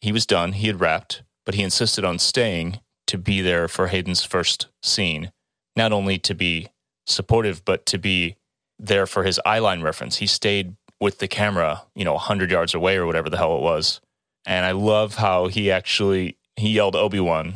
[0.00, 0.52] he was done.
[0.52, 5.32] He had wrapped, but he insisted on staying to be there for Hayden's first scene,
[5.74, 6.68] not only to be
[7.06, 8.36] supportive, but to be
[8.78, 10.18] there for his eyeline reference.
[10.18, 13.62] He stayed with the camera, you know, 100 yards away or whatever the hell it
[13.62, 14.00] was.
[14.46, 17.54] And I love how he actually he yelled Obi-Wan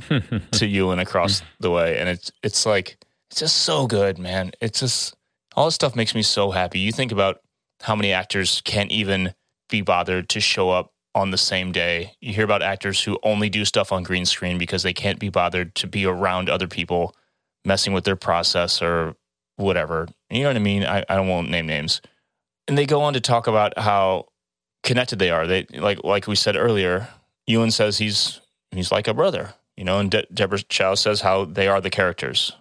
[0.52, 2.98] to Ewan across the way and it's it's like
[3.30, 4.52] it's just so good, man.
[4.60, 5.14] It's just
[5.54, 6.80] all this stuff makes me so happy.
[6.80, 7.40] You think about
[7.80, 9.34] how many actors can't even
[9.68, 12.14] be bothered to show up on the same day.
[12.20, 15.28] You hear about actors who only do stuff on green screen because they can't be
[15.28, 17.14] bothered to be around other people
[17.64, 19.14] messing with their process or
[19.56, 20.08] whatever.
[20.30, 20.84] You know what I mean?
[20.84, 22.00] I, I won't name names.
[22.70, 24.26] And they go on to talk about how
[24.84, 25.44] connected they are.
[25.44, 27.08] They like like we said earlier,
[27.48, 28.40] Ewan says he's
[28.70, 31.90] he's like a brother, you know, and De- Deborah Chow says how they are the
[31.90, 32.52] characters.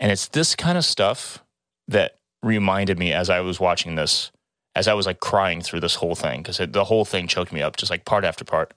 [0.00, 1.44] And it's this kind of stuff
[1.86, 4.32] that reminded me as I was watching this,
[4.74, 7.60] as I was like crying through this whole thing, because the whole thing choked me
[7.60, 8.72] up, just like part after part.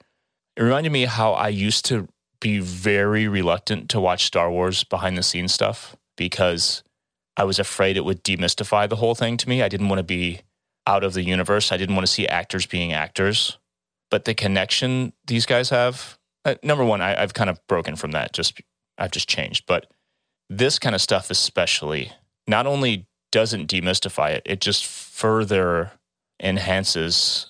[0.57, 2.09] It reminded me how I used to
[2.41, 6.83] be very reluctant to watch Star Wars behind the scenes stuff because
[7.37, 9.63] I was afraid it would demystify the whole thing to me.
[9.63, 10.41] I didn't want to be
[10.87, 11.71] out of the universe.
[11.71, 13.57] I didn't want to see actors being actors.
[14.09, 18.11] But the connection these guys have, uh, number one, I, I've kind of broken from
[18.11, 18.33] that.
[18.33, 18.61] Just
[18.97, 19.65] I've just changed.
[19.67, 19.87] But
[20.49, 22.11] this kind of stuff, especially,
[22.47, 25.91] not only doesn't demystify it, it just further
[26.41, 27.47] enhances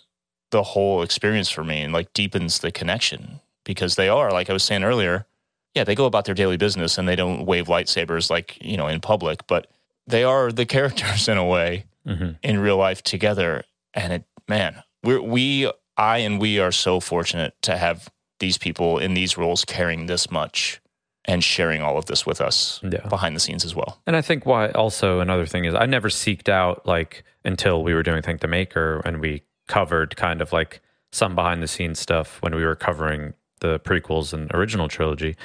[0.51, 4.53] the whole experience for me and like deepens the connection because they are, like I
[4.53, 5.25] was saying earlier,
[5.73, 8.87] yeah, they go about their daily business and they don't wave lightsabers like, you know,
[8.87, 9.67] in public, but
[10.05, 12.37] they are the characters in a way Mhm.
[12.41, 13.63] in real life together.
[13.93, 18.97] And it, man, we're, we, I and we are so fortunate to have these people
[18.97, 20.81] in these roles caring this much
[21.25, 23.07] and sharing all of this with us Yeah.
[23.07, 24.01] behind the scenes as well.
[24.07, 27.93] And I think why also another thing is I never seeked out like until we
[27.93, 30.81] were doing Thank the Maker and we covered kind of like
[31.11, 35.35] some behind the scenes stuff when we were covering the prequels and original trilogy.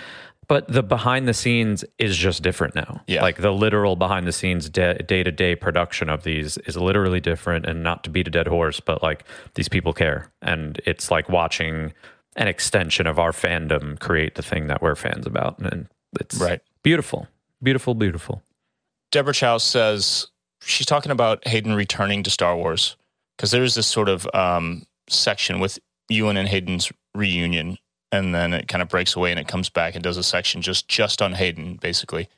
[0.48, 3.02] But the behind the scenes is just different now.
[3.06, 3.22] Yeah.
[3.22, 7.66] Like the literal behind the scenes day to day production of these is literally different.
[7.66, 9.24] And not to beat a dead horse, but like
[9.54, 10.30] these people care.
[10.42, 11.92] And it's like watching
[12.36, 15.58] an extension of our fandom create the thing that we're fans about.
[15.58, 15.88] And
[16.20, 16.60] it's Right.
[16.82, 17.26] beautiful,
[17.62, 18.42] beautiful, beautiful.
[19.10, 20.28] Deborah Chow says
[20.62, 22.96] she's talking about Hayden returning to Star Wars
[23.36, 25.78] because there's this sort of um, section with
[26.08, 27.78] Ewan and Hayden's reunion,
[28.12, 30.62] and then it kind of breaks away and it comes back and does a section
[30.62, 31.76] just just on Hayden.
[31.76, 32.28] Basically,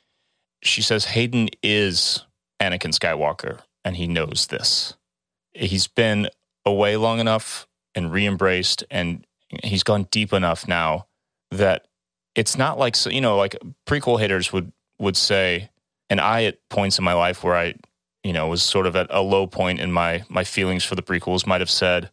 [0.61, 2.25] she says Hayden is
[2.59, 4.95] Anakin Skywalker, and he knows this.
[5.53, 6.29] He's been
[6.65, 9.25] away long enough and re-embraced, and
[9.63, 11.07] he's gone deep enough now
[11.51, 11.87] that
[12.35, 13.55] it's not like you know, like
[13.85, 15.69] prequel haters would would say
[16.09, 17.75] and I at points in my life where I,
[18.23, 21.01] you know, was sort of at a low point in my my feelings for the
[21.01, 22.09] prequels might have said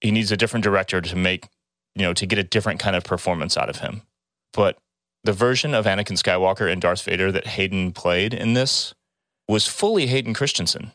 [0.00, 1.48] he needs a different director to make,
[1.96, 4.02] you know, to get a different kind of performance out of him.
[4.52, 4.78] But
[5.24, 8.94] the version of Anakin Skywalker and Darth Vader that Hayden played in this
[9.48, 10.92] was fully Hayden Christensen,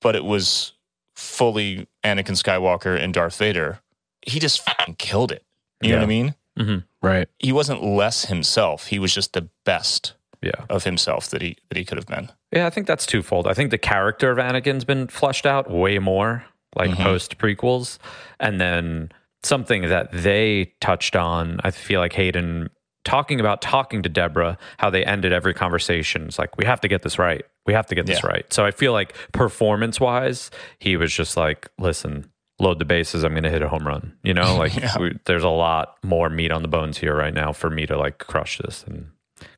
[0.00, 0.72] but it was
[1.14, 3.80] fully Anakin Skywalker and Darth Vader.
[4.22, 4.66] he just
[4.98, 5.44] killed it.
[5.82, 5.94] You yeah.
[5.96, 6.34] know what I mean?
[6.58, 7.06] Mm-hmm.
[7.06, 7.28] Right.
[7.38, 8.86] He wasn't less himself.
[8.86, 10.64] He was just the best yeah.
[10.70, 12.30] of himself that he that he could have been.
[12.52, 13.46] Yeah, I think that's twofold.
[13.46, 16.44] I think the character of Anakin's been fleshed out way more,
[16.74, 17.02] like mm-hmm.
[17.02, 17.98] post prequels,
[18.40, 19.12] and then
[19.46, 21.60] something that they touched on.
[21.64, 22.68] I feel like Hayden
[23.04, 26.26] talking about talking to Deborah, how they ended every conversation.
[26.26, 27.44] It's like we have to get this right.
[27.64, 28.28] We have to get this yeah.
[28.28, 28.52] right.
[28.52, 33.24] So I feel like performance wise, he was just like, listen, load the bases.
[33.24, 34.16] I'm going to hit a home run.
[34.22, 34.98] You know, like yeah.
[34.98, 37.96] we, there's a lot more meat on the bones here right now for me to
[37.96, 39.10] like crush this, and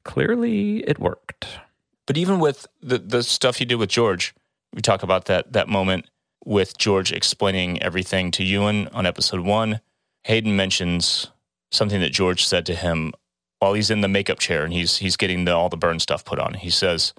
[0.05, 1.47] clearly it worked.
[2.07, 4.35] But even with the the stuff he did with George,
[4.75, 6.07] we talk about that that moment
[6.45, 9.81] with George explaining everything to Ewan on episode one.
[10.25, 11.31] Hayden mentions
[11.71, 13.13] something that George said to him
[13.59, 16.25] while he's in the makeup chair and he's he's getting the, all the burn stuff
[16.25, 16.55] put on.
[16.55, 17.13] He says,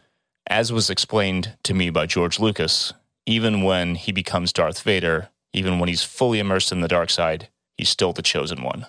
[0.48, 2.94] "As was explained to me by George Lucas,
[3.26, 7.50] even when he becomes Darth Vader, even when he's fully immersed in the dark side,
[7.78, 8.86] he's still the chosen one."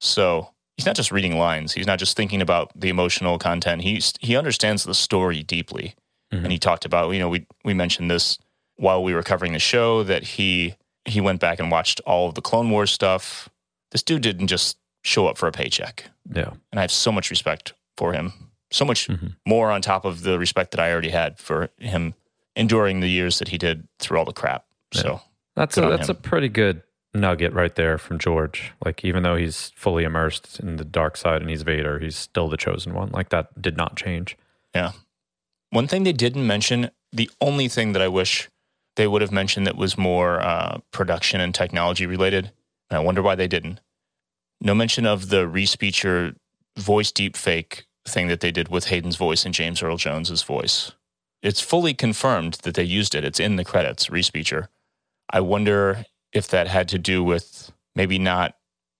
[0.00, 1.72] So he's not just reading lines.
[1.72, 3.82] He's not just thinking about the emotional content.
[3.82, 5.94] He's he understands the story deeply.
[6.32, 6.44] Mm-hmm.
[6.44, 8.38] And he talked about, you know, we we mentioned this
[8.76, 12.34] while we were covering the show that he he went back and watched all of
[12.34, 13.48] the Clone Wars stuff.
[13.90, 16.04] This dude didn't just show up for a paycheck.
[16.32, 16.50] Yeah.
[16.72, 18.32] And I have so much respect for him.
[18.70, 19.28] So much mm-hmm.
[19.46, 22.14] more on top of the respect that I already had for him
[22.56, 24.64] enduring the years that he did through all the crap.
[24.94, 25.02] Yeah.
[25.02, 25.20] So
[25.54, 26.16] that's a, that's him.
[26.16, 28.72] a pretty good nugget right there from George.
[28.84, 32.48] Like even though he's fully immersed in the dark side and he's Vader, he's still
[32.48, 33.10] the chosen one.
[33.10, 34.36] Like that did not change.
[34.74, 34.92] Yeah.
[35.70, 38.48] One thing they didn't mention, the only thing that I wish
[38.96, 42.52] they would have mentioned that was more uh, production and technology related,
[42.90, 43.80] and I wonder why they didn't.
[44.60, 46.36] No mention of the respeecher
[46.78, 50.92] voice deepfake thing that they did with Hayden's voice and James Earl Jones's voice.
[51.42, 53.24] It's fully confirmed that they used it.
[53.24, 54.68] It's in the credits, respeecher.
[55.30, 58.56] I wonder if that had to do with maybe not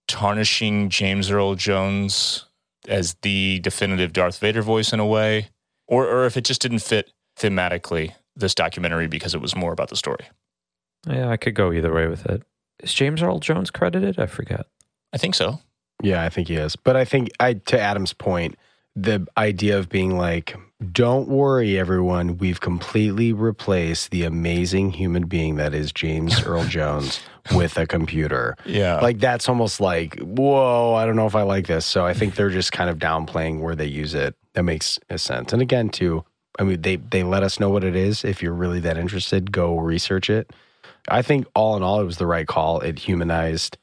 [0.09, 2.47] tarnishing James Earl Jones
[2.87, 5.49] as the definitive Darth Vader voice in a way,
[5.87, 9.89] or, or if it just didn't fit thematically this documentary because it was more about
[9.91, 10.27] the story.
[11.07, 12.43] Yeah, I could go either way with it.
[12.83, 14.19] Is James Earl Jones credited?
[14.19, 14.67] I forget.
[15.13, 15.61] I think so.
[16.03, 16.77] Yeah, I think he is.
[16.77, 18.57] But I think I to Adam's point,
[18.97, 20.57] the idea of being like,
[20.93, 27.21] don't worry, everyone, we've completely replaced the amazing human being that is James Earl Jones
[27.55, 28.57] with a computer.
[28.65, 29.01] Yeah.
[29.01, 31.87] Like that's almost like, whoa, I don't know if I like this.
[31.87, 34.37] So I think they're just kind of downplaying where they use it.
[34.55, 35.53] That makes a sense.
[35.53, 36.25] And again, too,
[36.59, 38.25] I mean, they they let us know what it is.
[38.25, 40.53] If you're really that interested, go research it.
[41.09, 42.81] I think all in all, it was the right call.
[42.81, 43.77] It humanized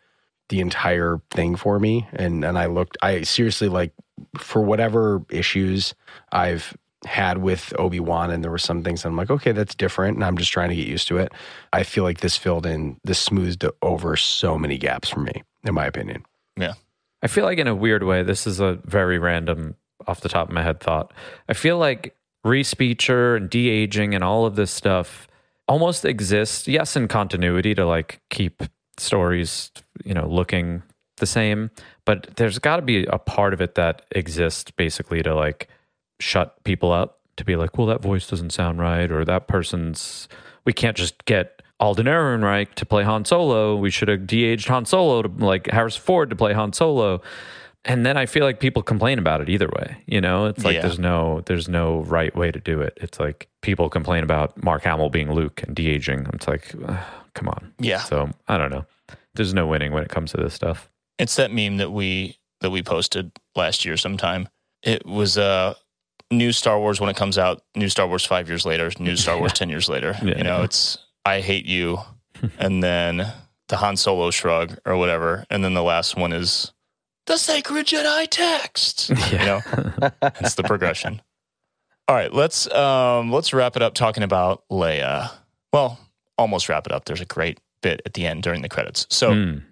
[0.51, 3.93] the entire thing for me and and I looked I seriously like
[4.37, 5.95] for whatever issues
[6.33, 10.25] I've had with Obi-Wan and there were some things I'm like okay that's different and
[10.25, 11.31] I'm just trying to get used to it.
[11.71, 15.73] I feel like this filled in this smoothed over so many gaps for me in
[15.73, 16.25] my opinion.
[16.57, 16.73] Yeah.
[17.23, 20.49] I feel like in a weird way this is a very random off the top
[20.49, 21.13] of my head thought.
[21.47, 22.13] I feel like
[22.45, 25.27] respeecher and de-aging and all of this stuff
[25.67, 28.63] almost exists yes in continuity to like keep
[28.97, 29.71] stories,
[30.03, 30.83] you know, looking
[31.17, 31.69] the same,
[32.05, 35.67] but there's got to be a part of it that exists basically to like
[36.19, 40.27] shut people up to be like, well, that voice doesn't sound right, or that person's.
[40.65, 43.75] We can't just get Alden Ehrenreich to play Han Solo.
[43.75, 47.21] We should have de-aged Han Solo to like Harrison Ford to play Han Solo.
[47.83, 50.03] And then I feel like people complain about it either way.
[50.05, 50.81] You know, it's like yeah.
[50.81, 52.97] there's no there's no right way to do it.
[53.01, 56.27] It's like people complain about Mark Hamill being Luke and de-aging.
[56.33, 56.75] It's like
[57.33, 57.73] come on.
[57.79, 57.99] Yeah.
[57.99, 58.85] So I don't know.
[59.33, 60.89] There's no winning when it comes to this stuff.
[61.17, 64.47] It's that meme that we that we posted last year sometime.
[64.83, 65.73] It was uh
[66.29, 69.39] new Star Wars when it comes out, new Star Wars five years later, new Star
[69.39, 70.15] Wars ten years later.
[70.23, 70.37] Yeah.
[70.37, 71.97] You know, it's I hate you
[72.59, 73.25] and then
[73.69, 75.45] the Han Solo shrug or whatever.
[75.49, 76.71] And then the last one is
[77.31, 79.09] the sacred Jedi text.
[79.31, 79.39] Yeah.
[79.39, 80.11] You know?
[80.41, 81.21] it's the progression.
[82.07, 85.31] All right, let's um let's wrap it up talking about Leia.
[85.71, 85.97] Well,
[86.37, 87.05] almost wrap it up.
[87.05, 89.07] There's a great bit at the end during the credits.
[89.09, 89.63] So mm.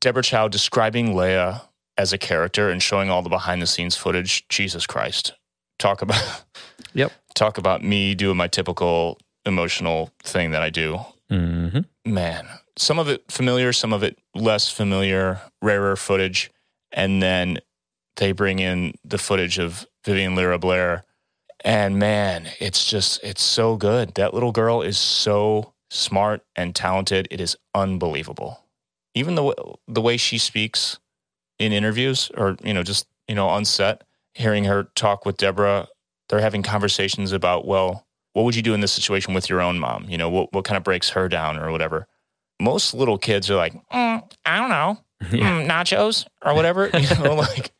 [0.00, 1.62] Deborah Chow describing Leia
[1.96, 4.46] as a character and showing all the behind the scenes footage.
[4.48, 5.32] Jesus Christ.
[5.78, 6.44] Talk about
[6.94, 7.12] Yep.
[7.34, 11.00] Talk about me doing my typical emotional thing that I do.
[11.30, 12.12] Mm-hmm.
[12.12, 12.46] Man,
[12.76, 16.50] some of it familiar, some of it less familiar, rarer footage.
[16.92, 17.58] And then
[18.16, 21.04] they bring in the footage of Vivian Lyra Blair.
[21.64, 24.14] And man, it's just, it's so good.
[24.14, 27.28] That little girl is so smart and talented.
[27.30, 28.64] It is unbelievable.
[29.14, 29.54] Even the
[29.88, 30.98] the way she speaks
[31.58, 35.88] in interviews, or you know, just you know, on set, hearing her talk with Deborah,
[36.28, 39.78] they're having conversations about, well, what would you do in this situation with your own
[39.78, 40.06] mom?
[40.08, 42.06] You know, what what kind of breaks her down or whatever.
[42.60, 46.90] most little kids are like, mm, I don't know, mm, nachos or whatever.
[46.92, 47.72] You know, like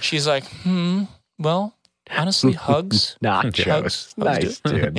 [0.00, 1.04] she's like, hmm,
[1.38, 1.76] well,
[2.10, 3.16] honestly, hugs.
[3.22, 3.64] Nachos.
[3.64, 4.14] Hugs.
[4.16, 4.98] Nice, dude.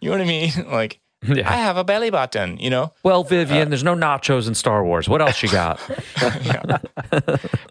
[0.00, 0.52] you know what I mean?
[0.70, 1.50] Like, Yeah.
[1.50, 2.92] I have a belly button, you know?
[3.02, 5.08] Well, Vivian, there's no nachos in Star Wars.
[5.08, 5.80] What else you got?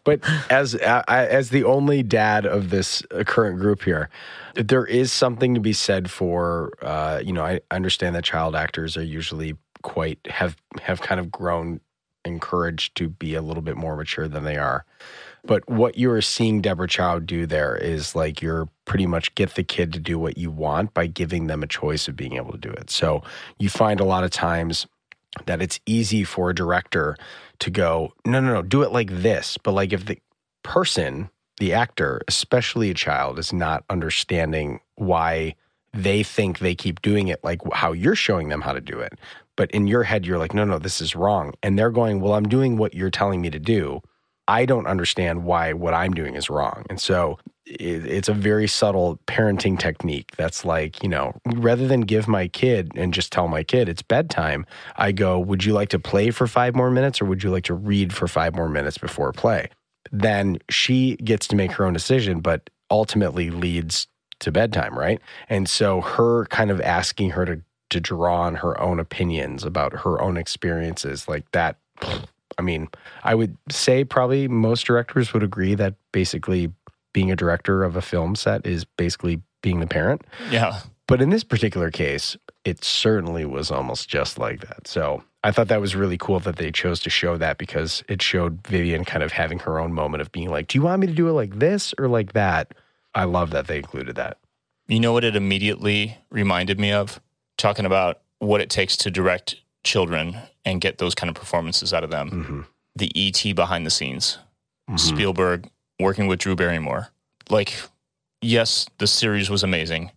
[0.03, 0.19] But
[0.49, 4.09] as I, as the only dad of this uh, current group here,
[4.55, 8.95] there is something to be said for uh, you know I understand that child actors
[8.97, 11.79] are usually quite have have kind of grown
[12.25, 14.85] encouraged to be a little bit more mature than they are.
[15.45, 19.55] But what you are seeing Deborah Chow do there is like you're pretty much get
[19.55, 22.51] the kid to do what you want by giving them a choice of being able
[22.51, 22.89] to do it.
[22.89, 23.21] So
[23.59, 24.87] you find a lot of times
[25.45, 27.15] that it's easy for a director
[27.59, 29.57] to go, no, no, no, do it like this.
[29.61, 30.17] But like if the
[30.63, 35.55] person, the actor, especially a child, is not understanding why
[35.93, 39.17] they think they keep doing it like how you're showing them how to do it.
[39.55, 41.53] But in your head, you're like, no, no, this is wrong.
[41.63, 44.01] And they're going, well, I'm doing what you're telling me to do.
[44.47, 46.85] I don't understand why what I'm doing is wrong.
[46.89, 52.27] And so it's a very subtle parenting technique that's like, you know, rather than give
[52.27, 55.99] my kid and just tell my kid it's bedtime, I go, would you like to
[55.99, 58.99] play for five more minutes or would you like to read for five more minutes
[58.99, 59.69] before play?
[60.11, 64.07] Then she gets to make her own decision, but ultimately leads
[64.41, 65.19] to bedtime, right?
[65.49, 67.61] And so her kind of asking her to
[67.95, 71.77] to draw on her own opinions about her own experiences like that
[72.57, 72.87] I mean,
[73.23, 76.71] I would say probably most directors would agree that basically
[77.13, 80.21] being a director of a film set is basically being the parent.
[80.51, 80.79] Yeah.
[81.07, 84.87] But in this particular case, it certainly was almost just like that.
[84.87, 88.21] So I thought that was really cool that they chose to show that because it
[88.21, 91.07] showed Vivian kind of having her own moment of being like, Do you want me
[91.07, 92.73] to do it like this or like that?
[93.13, 94.37] I love that they included that.
[94.87, 97.19] You know what it immediately reminded me of?
[97.57, 102.03] Talking about what it takes to direct children and get those kind of performances out
[102.03, 102.29] of them.
[102.31, 102.61] Mm-hmm.
[102.95, 104.37] The ET behind the scenes,
[104.95, 107.09] Spielberg working with Drew Barrymore.
[107.49, 107.77] Like,
[108.41, 110.11] yes, the series was amazing.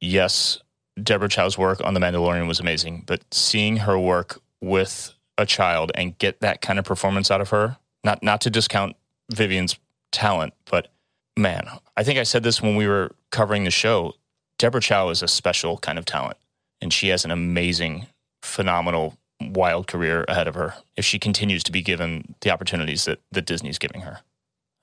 [0.00, 0.58] Yes,
[1.00, 5.92] Deborah Chow's work on The Mandalorian was amazing, but seeing her work with a child
[5.94, 8.96] and get that kind of performance out of her, not not to discount
[9.32, 9.78] Vivian's
[10.12, 10.88] talent, but
[11.36, 14.14] man, I think I said this when we were covering the show.
[14.58, 16.36] Deborah Chow is a special kind of talent,
[16.84, 18.06] and she has an amazing,
[18.42, 23.18] phenomenal, wild career ahead of her if she continues to be given the opportunities that,
[23.32, 24.20] that Disney's giving her.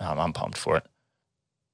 [0.02, 0.84] Um, I'm pumped for it.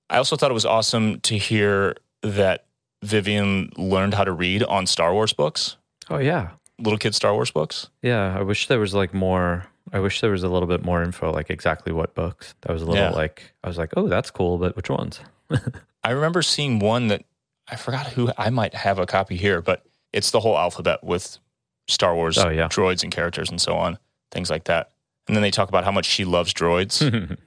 [0.09, 2.65] I also thought it was awesome to hear that
[3.03, 5.78] Vivian learned how to read on Star Wars books,
[6.09, 6.49] Oh yeah,
[6.80, 7.89] little kid Star Wars books.
[8.01, 8.36] yeah.
[8.38, 9.65] I wish there was like more.
[9.93, 12.53] I wish there was a little bit more info, like exactly what books.
[12.61, 13.09] That was a little Yeah.
[13.11, 15.19] like I was like, oh, that's cool, but which ones?
[16.03, 17.23] I remember seeing one that
[17.69, 19.84] I forgot who I might have a copy here, but
[20.18, 21.38] it's the whole alphabet with
[21.88, 22.68] Star Wars Oh, yeah.
[22.68, 23.97] droids and characters and so on,
[24.32, 24.91] things like that.
[25.28, 26.95] And then they talk about how much she loves droids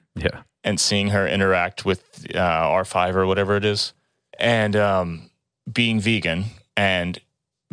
[0.14, 2.00] yeah, and seeing her interact with
[2.34, 2.38] uh,
[2.82, 3.92] R5 or whatever it is,
[4.38, 5.30] and um,
[5.70, 6.44] being vegan
[6.76, 7.18] and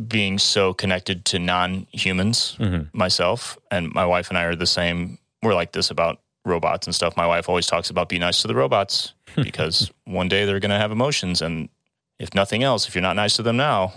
[0.07, 2.89] being so connected to non humans Mhm.
[2.93, 3.57] myself.
[3.71, 5.17] And my wife and I are the same.
[5.43, 7.17] We're like this about robots and stuff.
[7.17, 10.71] My wife always talks about be nice to the robots because one day they're going
[10.77, 11.41] to have emotions.
[11.41, 11.69] And
[12.19, 13.91] if nothing else, if you're not nice to them now,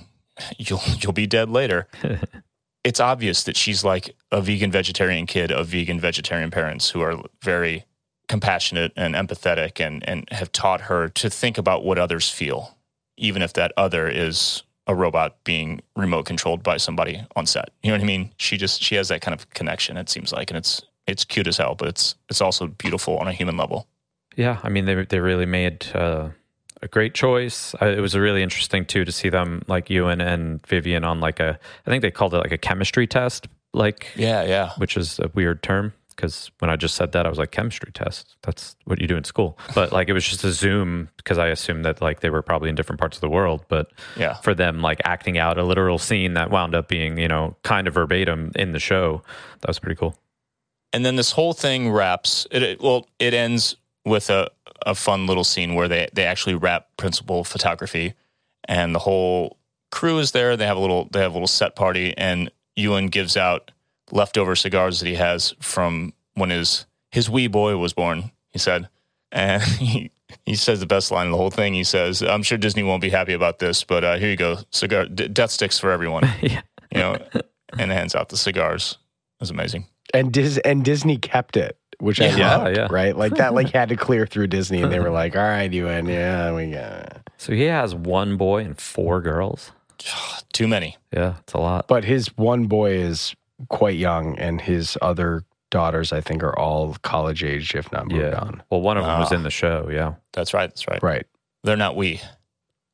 [0.59, 1.89] you'll, you'll be dead later.
[2.85, 7.23] it's obvious that she's like a vegan vegetarian kid of vegan vegetarian parents who are
[7.43, 7.85] very
[8.29, 12.77] compassionate and empathetic and, and have taught her to think about what others feel,
[13.17, 17.71] even if that other is a robot being remote controlled by somebody on set.
[17.83, 18.33] You know what I mean?
[18.37, 21.49] She just she has that kind of connection, it seems like, and it's it's cute
[21.49, 23.89] as hell, but it's it's also beautiful on a human level.
[24.37, 24.59] yeah.
[24.63, 26.31] I mean, they they really made uh,
[26.83, 27.75] a great choice.
[27.81, 31.41] I, it was really interesting too to see them like Ewan and Vivian on like
[31.41, 31.59] a.
[31.87, 34.71] I think they called it like a chemistry test, like Yeah, yeah.
[34.79, 37.93] which is a weird term because when I just said that, I was like, chemistry
[37.93, 38.37] test.
[38.43, 39.59] That's what you do in school.
[39.75, 42.69] But like, it was just a Zoom because I assumed that like they were probably
[42.69, 43.65] in different parts of the world.
[43.69, 44.35] But Yeah.
[44.35, 47.89] for them, like acting out a literal scene that wound up being, you know, kind
[47.89, 49.23] of verbatim in the show,
[49.61, 50.15] that was pretty cool.
[50.93, 52.47] And then this whole thing wraps.
[52.51, 54.51] It, it well, it ends with a,
[54.87, 58.15] a fun little scene where they they actually wrap principal photography,
[58.67, 59.59] and the whole
[59.91, 60.57] crew is there.
[60.57, 63.71] They have a little they have a little set party, and Ewan gives out
[64.11, 68.31] leftover cigars that he has from when his his wee boy was born.
[68.51, 68.89] He said,
[69.33, 70.11] and he.
[70.47, 71.75] He says the best line of the whole thing.
[71.75, 74.59] He says, "I'm sure Disney won't be happy about this, but uh, here you go,
[74.71, 76.61] cigar, d- death sticks for everyone." yeah.
[76.93, 77.19] You know,
[77.77, 78.93] and hands out the cigars.
[78.93, 79.87] It was amazing.
[80.15, 82.89] And Dis- and Disney kept it, which I Yeah, loved, yeah.
[82.91, 83.17] right?
[83.17, 86.07] Like that like had to clear through Disney and they were like, "All right, Ewan.
[86.07, 89.73] Yeah, we got it." So he has one boy and four girls.
[90.53, 90.97] Too many.
[91.13, 91.87] Yeah, it's a lot.
[91.89, 93.35] But his one boy is
[93.69, 98.23] quite young, and his other daughters, I think, are all college age, if not moved
[98.23, 98.39] Yeah.
[98.39, 98.63] on.
[98.71, 99.35] Well, one of them was Ah.
[99.37, 99.89] in the show.
[99.93, 100.15] Yeah.
[100.33, 100.69] That's right.
[100.71, 101.03] That's right.
[101.03, 101.27] Right.
[101.65, 102.21] They're not wee.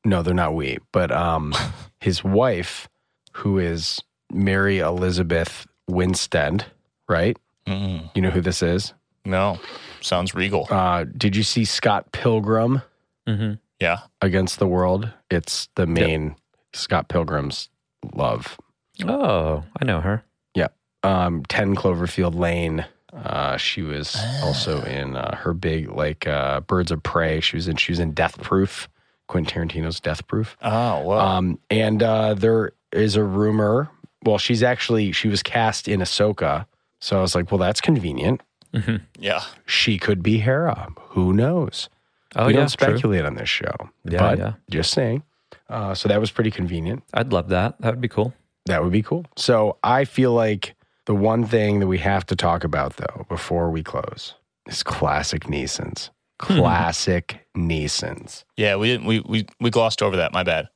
[0.05, 0.77] No, they're not wee.
[0.91, 1.53] But um,
[2.01, 2.87] his wife,
[3.33, 4.01] who is
[4.31, 6.65] Mary Elizabeth Winstead,
[7.09, 7.37] right?
[7.65, 8.93] Mm, You know who this is?
[9.27, 9.59] No,
[10.01, 10.67] sounds regal.
[10.69, 12.81] Uh, did you see Scott Pilgrim
[13.27, 13.99] hmm Yeah.
[14.21, 15.11] Against the World?
[15.29, 16.35] It's the main
[16.73, 17.69] Scott Pilgrim's
[18.13, 18.57] love.
[19.05, 20.23] Oh, I know her.
[20.55, 20.67] Yeah.
[21.03, 22.85] Um, 10 Cloverfield Lane.
[23.13, 27.39] Uh, she was also in uh, her big, like, uh, Birds of Prey.
[27.39, 28.87] She was in, she was in Death Proof,
[29.27, 30.57] Quentin Tarantino's Death Proof.
[30.61, 31.19] Oh, well.
[31.19, 33.89] Um, and uh, there is a rumor.
[34.23, 36.65] Well, she's actually she was cast in Ahsoka,
[36.99, 38.41] so I was like, well, that's convenient.
[38.73, 39.41] Hmm yeah.
[39.65, 40.89] She could be Hera.
[41.09, 41.89] Who knows?
[42.35, 42.59] Oh, we yeah.
[42.59, 42.87] don't true.
[42.87, 44.53] speculate on this show, Yeah, but yeah.
[44.69, 45.23] just saying.
[45.69, 47.03] Uh, so that was pretty convenient.
[47.13, 47.79] I'd love that.
[47.81, 48.33] That would be cool.
[48.65, 49.25] That would be cool.
[49.37, 53.69] So I feel like the one thing that we have to talk about though before
[53.71, 54.33] we close
[54.67, 56.09] is classic Neesons.
[56.39, 58.43] Classic Neesons.
[58.57, 59.07] Yeah, we didn't.
[59.07, 60.33] We we we glossed over that.
[60.33, 60.67] My bad.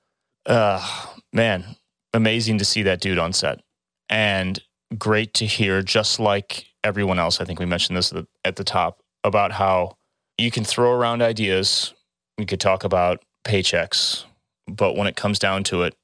[0.45, 0.81] Uh,
[1.33, 1.75] man,
[2.13, 3.59] amazing to see that dude on set,
[4.09, 4.59] and
[4.97, 5.81] great to hear.
[5.83, 8.13] Just like everyone else, I think we mentioned this
[8.45, 9.97] at the, top about how
[10.37, 11.93] you can throw around ideas.
[12.37, 14.25] We could talk about paychecks,
[14.67, 15.95] but when it comes down to it,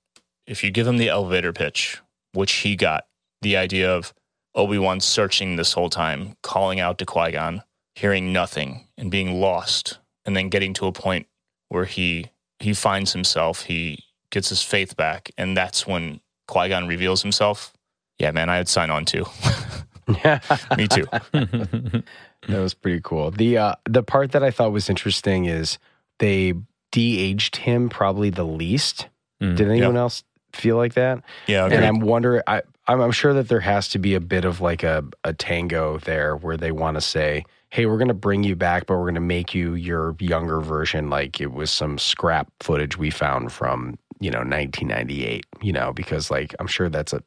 [0.46, 2.02] if you give him the elevator pitch,
[2.34, 3.06] which he got,
[3.42, 4.14] the idea of
[4.56, 7.64] Obi Wan searching this whole time, calling out to Qui Gon,
[7.96, 11.28] hearing nothing, and being lost, and then getting to a point
[11.70, 16.88] where he he finds himself, he gets his faith back, and that's when Qui Gon
[16.88, 17.74] reveals himself.
[18.18, 19.26] Yeah, man, I'd sign on too.
[20.08, 20.40] Yeah,
[20.78, 21.06] me too.
[22.48, 23.32] That was pretty cool.
[23.32, 25.80] The uh, the part that I thought was interesting is
[26.20, 26.54] they
[26.92, 29.08] de-aged him probably the least.
[29.42, 31.24] Mm, Did anyone else feel like that?
[31.48, 31.84] Yeah, And.
[31.86, 34.84] I'm wondering, I, I'm, I'm sure that there has to be a bit of like
[34.84, 38.56] a, a tango there where they want to say, hey, we're going to bring you
[38.56, 41.10] back, but we're going to make you your younger version.
[41.10, 46.32] Like it was some scrap footage we found from, you know, 1998, you know, because
[46.32, 47.22] like I'm sure that's a,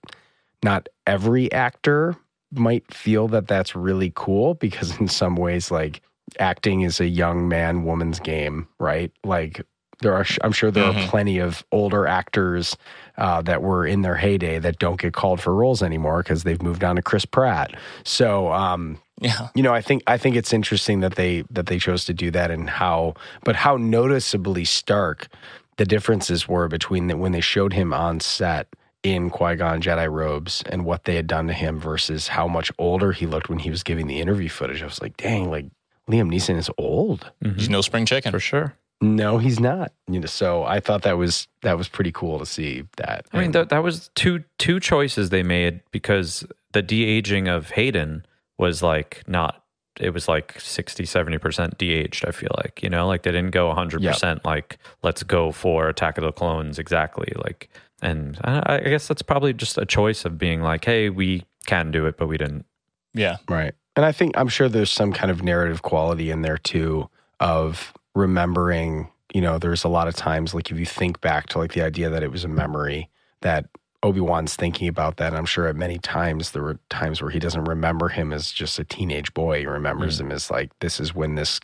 [0.65, 2.17] not every actor
[2.53, 6.03] might feel that that's really cool because in some ways, like
[6.39, 9.13] acting is a young man woman's game, right?
[9.25, 9.61] Like
[10.03, 11.05] there are, I'm sure there Mhm.
[11.05, 12.77] are plenty of older actors
[13.19, 16.63] uh, that were in their heyday that don't get called for roles anymore because they've
[16.63, 17.73] moved on to Chris Pratt.
[18.05, 21.79] So, um, yeah, you know, I think I think it's interesting that they that they
[21.79, 25.29] chose to do that and how, but how noticeably stark
[25.77, 28.69] the differences were between the, when they showed him on set
[29.03, 32.71] in Qui Gon Jedi robes and what they had done to him versus how much
[32.79, 34.83] older he looked when he was giving the interview footage.
[34.83, 35.67] I was like, dang, like
[36.09, 37.31] Liam Neeson is old.
[37.45, 37.57] Mhm.
[37.57, 38.31] he's no spring chicken.
[38.33, 38.75] For sure.
[39.03, 39.93] No, he's not.
[40.09, 43.25] You know, so I thought that was that was pretty cool to see that.
[43.33, 47.49] I mean, And- that, that was two two choices they made because the de aging
[47.49, 48.27] of Hayden
[48.59, 49.65] was like not,
[49.99, 53.51] it was like 60, 70% de aged, I feel like, you know, like they didn't
[53.53, 57.33] go 100% like, let's go for Attack of the Clones exactly.
[57.43, 57.71] Like,
[58.03, 61.91] and I, I guess that's probably just a choice of being like, hey, we can
[61.91, 62.67] do it, but we didn't.
[63.15, 63.75] Yeah, Right.
[63.97, 67.93] And I think I'm sure there's some kind of narrative quality in there too of
[68.15, 71.73] remembering, you know, there's a lot of times like if you think back to like
[71.73, 73.67] the idea that it was a memory that
[74.03, 75.35] Obi-Wan's thinking about that.
[75.35, 78.79] I'm sure at many times there were times where he doesn't remember him as just
[78.79, 79.61] a teenage boy.
[79.61, 80.23] He remembers mm.
[80.23, 81.61] him as like this is when this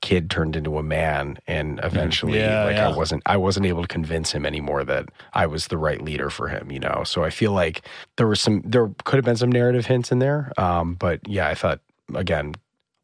[0.00, 2.88] kid turned into a man and eventually Yeah, like yeah.
[2.88, 6.30] I wasn't I wasn't able to convince him anymore that I was the right leader
[6.30, 7.02] for him, you know.
[7.04, 7.82] So I feel like
[8.16, 10.52] there was some there could have been some narrative hints in there.
[10.56, 11.80] Um, but yeah, I thought
[12.14, 12.54] again,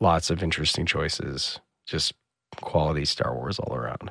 [0.01, 1.61] lots of interesting choices.
[1.86, 2.14] Just
[2.61, 4.11] quality Star Wars all around.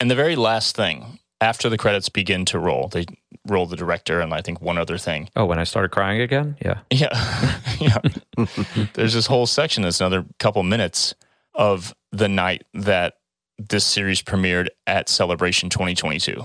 [0.00, 3.06] And the very last thing after the credits begin to roll, they
[3.46, 5.28] roll the director and I think one other thing.
[5.36, 6.56] Oh, when I started crying again?
[6.64, 6.80] Yeah.
[6.90, 7.58] Yeah.
[7.80, 7.98] yeah.
[8.92, 11.14] There's this whole section that's another couple minutes
[11.54, 13.14] of the night that
[13.58, 16.44] this series premiered at Celebration 2022.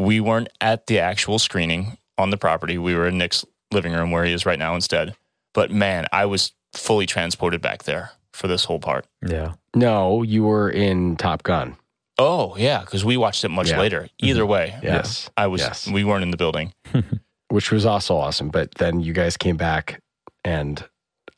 [0.00, 2.78] We weren't at the actual screening on the property.
[2.78, 5.14] We were in Nick's living room where he is right now instead.
[5.52, 9.06] But man, I was fully transported back there for this whole part.
[9.24, 9.54] Yeah.
[9.76, 11.76] No, you were in Top Gun.
[12.18, 13.78] Oh, yeah, because we watched it much Yeah.
[13.80, 14.02] later.
[14.02, 14.26] Mm-hmm.
[14.26, 15.30] Either way, Yes.
[15.36, 15.88] I was Yes.
[15.88, 16.72] we weren't in the building.
[17.48, 18.48] which was also awesome.
[18.48, 20.00] But then you guys came back,
[20.44, 20.82] and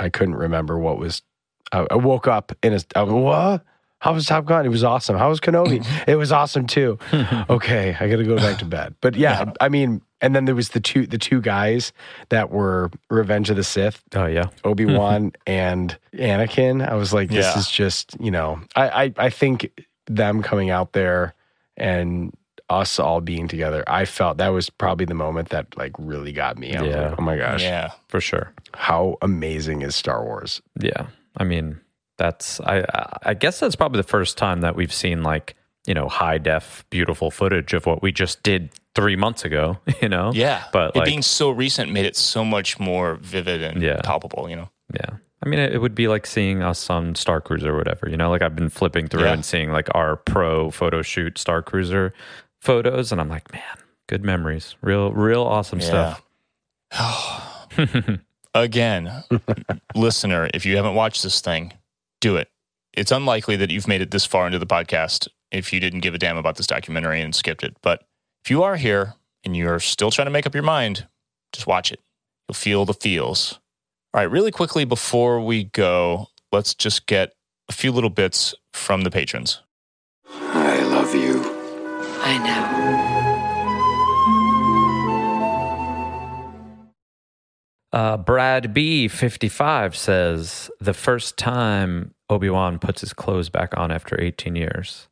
[0.00, 1.22] I couldn't remember what was.
[1.72, 2.80] I, I woke up in a.
[2.94, 3.64] I, what?
[3.98, 4.64] How was Top Gun?
[4.66, 5.16] It was awesome.
[5.16, 5.84] How was Kenobi?
[6.06, 6.98] it was awesome too.
[7.50, 8.94] okay, I got to go back to bed.
[9.00, 11.92] But yeah, I mean, and then there was the two the two guys
[12.28, 14.02] that were Revenge of the Sith.
[14.14, 16.86] Oh yeah, Obi Wan and Anakin.
[16.86, 17.58] I was like, this Yeah.
[17.58, 19.70] is just you know, I, I I think
[20.06, 21.34] them coming out there
[21.76, 22.32] and
[22.68, 23.84] us all being together.
[23.86, 26.74] I felt that was probably the moment that like really got me.
[26.74, 27.08] I was Yeah.
[27.10, 27.90] like, oh my gosh, Yeah.
[28.08, 28.52] for sure.
[28.74, 30.60] how amazing is Star Wars?
[30.80, 31.80] Yeah, I mean
[32.18, 32.84] that's I
[33.22, 35.54] I guess that's probably the first time that we've seen like
[35.86, 39.78] you know high def beautiful footage of what we just did three months ago.
[40.02, 40.64] You know, Yeah.
[40.72, 44.00] but it like being so recent made it so much more vivid and Yeah.
[44.02, 44.70] palpable, you know?
[44.92, 45.16] Yeah.
[45.42, 48.08] I mean, it, would be like seeing us on Star Cruiser or whatever.
[48.08, 49.32] You know, like I've been flipping through Yeah.
[49.34, 52.14] and seeing like our pro photo shoot Star Cruiser
[52.60, 53.62] photos, and I'm like, man,
[54.08, 54.76] good memories.
[54.80, 56.22] Real, real awesome stuff.
[58.54, 59.12] Again,
[59.94, 61.74] listener, if you haven't watched this thing,
[62.20, 62.48] do it.
[62.94, 66.14] It's unlikely that you've made it this far into the podcast if you didn't give
[66.14, 67.76] a damn about this documentary and skipped it.
[67.82, 68.02] But
[68.42, 69.14] if you are here
[69.44, 71.06] and you're still trying to make up your mind,
[71.52, 72.00] just watch it.
[72.48, 73.60] You'll feel the feels.
[74.16, 77.34] All right, really quickly before we go, let's just get
[77.68, 79.60] a few little bits from the patrons.
[80.32, 81.42] I love you.
[82.22, 82.38] I
[87.92, 87.98] know.
[87.98, 93.76] Uh, Brad B fifty five says the first time Obi Wan puts his clothes back
[93.76, 95.08] on after eighteen years,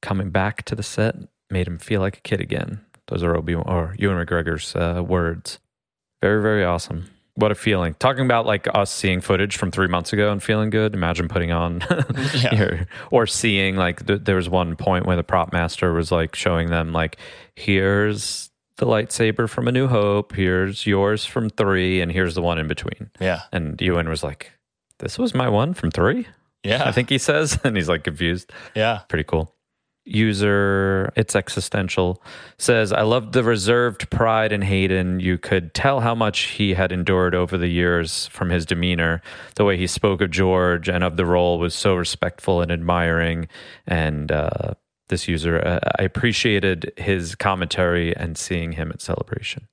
[0.00, 1.16] coming back to the set
[1.50, 2.80] made him feel like a kid again.
[3.08, 5.58] Those are Obi or Ewan McGregor's uh, words.
[6.22, 7.10] Very very awesome.
[7.34, 7.94] What a feeling!
[7.98, 10.92] Talking about like us seeing footage from three months ago and feeling good.
[10.94, 11.82] Imagine putting on,
[12.34, 12.54] Yeah.
[12.54, 16.34] your- or seeing like th- there was one point where the prop master was like
[16.34, 17.16] showing them like,
[17.56, 22.58] here's the lightsaber from A New Hope, here's yours from three, and here's the one
[22.58, 23.10] in between.
[23.20, 23.42] Yeah.
[23.52, 24.52] And Ewan was like,
[24.98, 26.26] "This was my one from three?
[26.64, 26.84] Yeah.
[26.86, 28.52] I think he says, and he's like confused.
[28.74, 29.00] Yeah.
[29.08, 29.54] Pretty cool.
[30.04, 32.22] User, it's existential,
[32.58, 35.20] says, I loved the reserved pride in Hayden.
[35.20, 39.22] You could tell how much he had endured over the years from his demeanor.
[39.54, 43.48] The way he spoke of George and of the role was so respectful and admiring.
[43.86, 44.74] And uh,
[45.08, 49.68] this user, uh, I appreciated his commentary and seeing him at celebration.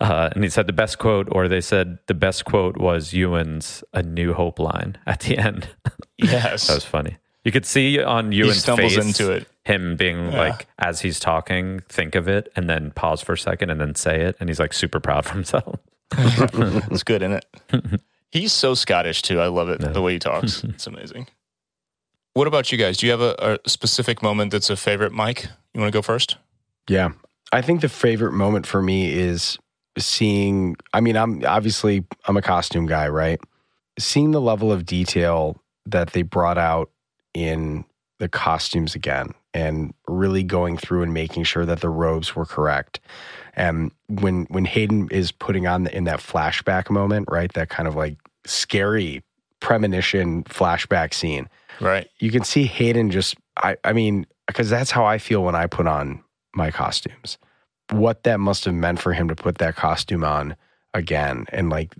[0.00, 3.82] Uh, and he said the best quote, or they said the best quote was Ewan's
[3.94, 5.68] "A New Hope" line at the end.
[6.18, 6.68] Yes.
[6.68, 7.18] That was funny.
[7.44, 9.46] You could see on Ewan's stumbles face into it.
[9.66, 10.38] Him being Yeah.
[10.38, 13.94] like, as he's talking, think of it, and then pause for a second, and then
[13.96, 15.80] say it, and he's like super proud of himself.
[16.16, 18.00] it's good, isn't it?
[18.30, 19.40] He's so Scottish too.
[19.40, 20.62] I love it the way he talks.
[20.64, 21.26] It's amazing.
[22.34, 22.98] What about you guys?
[22.98, 25.46] Do you have a, a specific moment that's a favorite, Mike?
[25.74, 26.36] You want to go first?
[26.88, 27.10] Yeah.
[27.52, 29.58] I think the favorite moment for me is
[29.98, 33.40] seeing I mean, I'm obviously I'm a costume guy, right?
[33.98, 36.90] Seeing the level of detail that they brought out
[37.32, 37.84] in
[38.18, 43.00] the costumes again and really going through and making sure that the robes were correct.
[43.54, 47.52] And when when Hayden is putting on the, in that flashback moment, right?
[47.52, 49.22] That kind of like scary
[49.60, 51.48] premonition flashback scene
[51.80, 52.08] Right.
[52.20, 55.66] you can see Hayden just I I mean because that's how I feel when I
[55.66, 56.22] put on
[56.54, 57.38] my costumes.
[57.90, 60.56] What that must have meant for him to put that costume on
[60.94, 61.94] again and like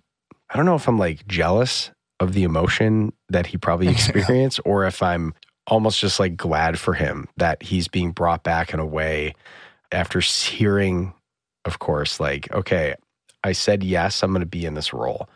[0.51, 1.91] I don't know if I'm like jealous
[2.21, 5.35] of the emotion that he probably experienced or if I'm
[5.67, 9.35] almost just like glad for him that he's being brought back in a way
[9.93, 11.13] after hearing
[11.65, 12.95] of course like okay
[13.45, 15.29] I said yes I'm going to be in this role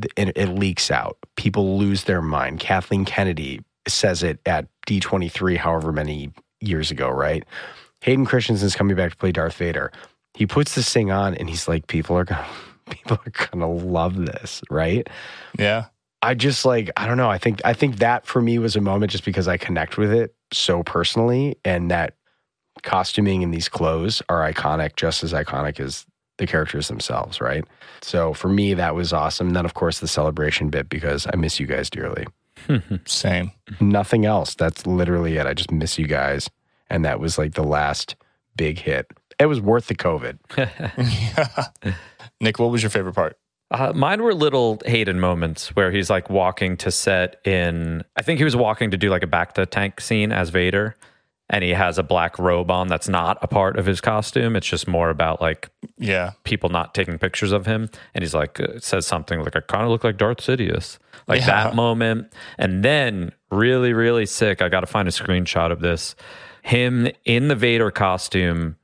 [0.00, 1.16] th- it, leaks out.
[1.36, 2.60] People lose their mind.
[2.60, 7.44] Kathleen Kennedy says it at D23, however many years ago, right?
[8.00, 9.92] Hayden Christensen's coming back to play Darth Vader.
[10.34, 12.46] He puts this thing on and he's like, people are gonna
[12.90, 15.08] people are gonna love this, right?
[15.58, 15.86] Yeah.
[16.22, 17.30] I just like, I don't know.
[17.30, 20.12] I think I think that for me was a moment just because I connect with
[20.12, 22.14] it so personally and that
[22.82, 26.06] costuming and these clothes are iconic, just as iconic as
[26.38, 27.64] the characters themselves, right?
[28.02, 29.48] So for me, that was awesome.
[29.48, 32.26] And then, of course, the celebration bit because I miss you guys dearly.
[33.06, 33.52] Same.
[33.80, 34.54] Nothing else.
[34.54, 35.46] That's literally it.
[35.46, 36.50] I just miss you guys.
[36.90, 38.16] And that was like the last
[38.56, 39.06] big hit.
[39.38, 40.38] It was worth the COVID.
[42.40, 43.38] Nick, what was your favorite part?
[43.70, 48.04] Uh, mine were little Hayden moments where he's like walking to set in.
[48.16, 50.94] I think he was walking to do like a bacta tank scene as Vader,
[51.50, 54.54] and he has a black robe on that's not a part of his costume.
[54.54, 56.32] It's just more about like Yeah.
[56.44, 59.82] people not taking pictures of him, and he's like uh, says something like, "I kind
[59.84, 61.46] of look like Darth Sidious," like Yeah.
[61.64, 62.32] that moment.
[62.58, 64.62] And then really, really sick.
[64.62, 66.14] I got to find a screenshot of this.
[66.62, 68.76] Him in the Vader costume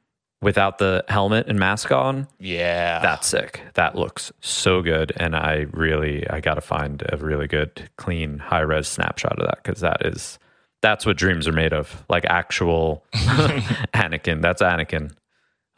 [0.43, 2.27] without the helmet and mask on.
[2.39, 2.99] Yeah.
[2.99, 3.63] That's sick.
[3.75, 5.13] That looks so good.
[5.17, 9.47] And I really, I got to find a really good, clean, high res snapshot of
[9.47, 10.39] that because that is,
[10.83, 12.05] that's what dreams are made of.
[12.11, 14.43] Like actual Anakin.
[14.43, 15.13] That's Anakin.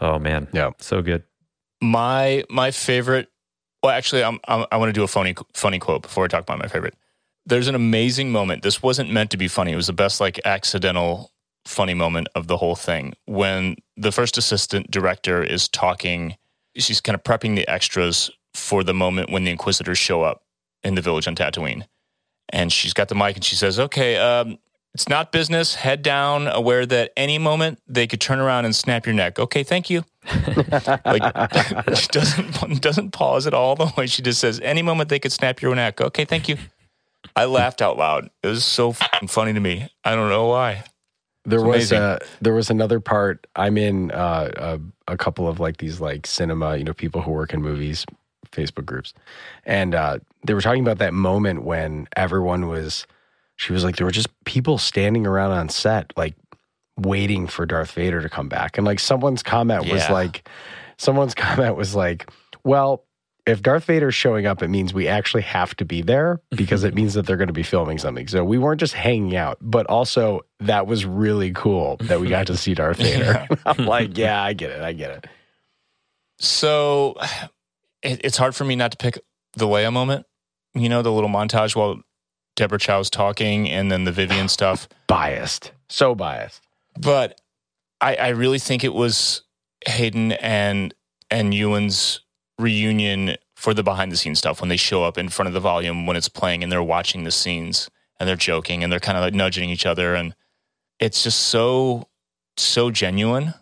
[0.01, 0.49] Oh man.
[0.53, 0.71] Yeah.
[0.79, 1.23] So good.
[1.81, 3.29] My my favorite.
[3.83, 6.43] Well, actually, I'm, I'm I want to do a funny funny quote before I talk
[6.43, 6.95] about my favorite.
[7.47, 8.63] There's an amazing moment.
[8.63, 9.73] This wasn't meant to be funny.
[9.73, 11.31] It was the best like accidental
[11.67, 16.37] funny moment of the whole thing when the first assistant director is talking.
[16.77, 20.43] She's kind of prepping the extras for the moment when the Inquisitors show up
[20.83, 21.85] in the village on Tatooine,
[22.49, 24.59] and she's got the mic and she says, "Okay, um,
[24.93, 25.77] it's not business.
[25.77, 29.39] Head down, aware that any moment they could turn around and snap your neck.
[29.39, 30.05] Okay, thank you."
[31.05, 31.23] like
[31.95, 35.33] she doesn't doesn't pause at all the way she just says any moment they could
[35.33, 36.57] snap your neck okay thank you
[37.37, 40.83] i laughed out loud it was so funny to me i don't know why
[41.45, 43.47] there it's was a, there was another part.
[43.57, 47.31] I'm in uh, a, a, couple of like these like cinema you know people who
[47.31, 48.07] work in movies
[48.51, 49.13] facebook groups.
[49.65, 53.07] And uh, they were talking about that moment when everyone was
[53.57, 56.35] she was like there were just people standing around on set like
[56.97, 58.79] waiting for Darth Vader to come back.
[58.79, 60.49] And like someone's comment was like,
[60.97, 62.31] someone's comment was like,
[62.63, 63.05] well,
[63.47, 66.57] if Darth Vader's showing up, it means we actually have to be there mm-hmm.
[66.57, 68.27] because it means that they're going to be filming something.
[68.27, 72.47] So we weren't just hanging out, but also that was really cool that we got
[72.47, 73.47] to see Darth Vader.
[73.51, 73.57] Yeah.
[73.67, 74.81] I'm like, yeah, I get it.
[74.81, 75.27] I get it.
[76.39, 77.17] So
[78.03, 79.19] it, it's hard for me not to pick
[79.53, 80.27] the Leia moment,
[80.75, 82.01] you know, the little montage while
[82.57, 84.89] Deborah Chow's talking and then the Vivien stuff.
[85.07, 85.73] biased.
[85.89, 86.63] So biased.
[86.99, 87.41] But
[88.01, 89.43] I, I really think it was
[89.87, 90.95] Hayden and
[91.31, 92.21] and Ewan's
[92.59, 95.61] reunion for the behind the scenes stuff when they show up in front of the
[95.61, 97.89] volume when it's playing and they're watching the scenes
[98.19, 100.35] and they're joking and they're kind of like nudging each other and
[101.01, 102.09] it's just so
[102.57, 103.55] so genuine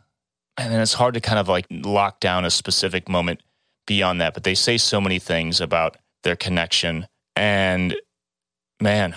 [0.58, 3.42] and then it's hard to kind of like lock down a specific moment
[3.86, 7.96] beyond that but they say so many things about their connection and
[8.80, 9.14] man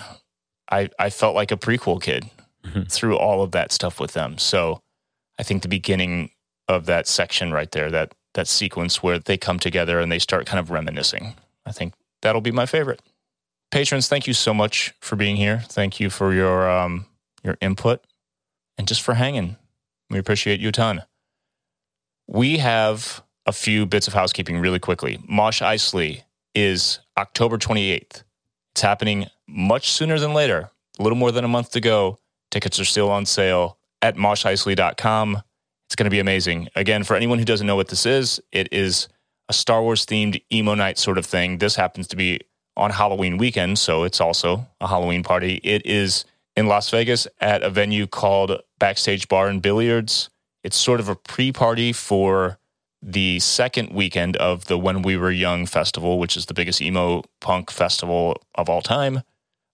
[0.70, 2.30] i i felt like a prequel kid
[2.66, 2.82] mm-hmm.
[2.84, 4.38] through all of that stuff with them.
[4.38, 4.82] So
[5.38, 6.30] I think the beginning
[6.68, 10.46] of that section right there, that that sequence where they come together and they start
[10.46, 11.34] kind of reminiscing,
[11.66, 13.02] I think that'll be my favorite.
[13.70, 15.62] Patrons, thank you so much for being here.
[15.66, 17.06] Thank you for your um,
[17.42, 18.04] your input
[18.78, 19.56] and just for hanging.
[20.10, 21.02] We appreciate you a ton.
[22.28, 25.18] We have a few bits of housekeeping really quickly.
[25.28, 26.22] Mosh Eisley
[26.54, 28.22] is October 28th.
[28.72, 32.18] It's happening much sooner than later, a little more than a month to go.
[32.50, 35.42] Tickets are still on sale at mosheisley.com.
[35.86, 36.68] It's going to be amazing.
[36.74, 39.08] Again, for anyone who doesn't know what this is, it is
[39.48, 41.58] a Star Wars themed emo night sort of thing.
[41.58, 42.40] This happens to be
[42.76, 45.60] on Halloween weekend, so it's also a Halloween party.
[45.62, 46.24] It is
[46.56, 50.30] in Las Vegas at a venue called Backstage Bar and Billiards.
[50.64, 52.58] It's sort of a pre party for
[53.00, 57.22] the second weekend of the When We Were Young festival, which is the biggest emo
[57.40, 59.22] punk festival of all time.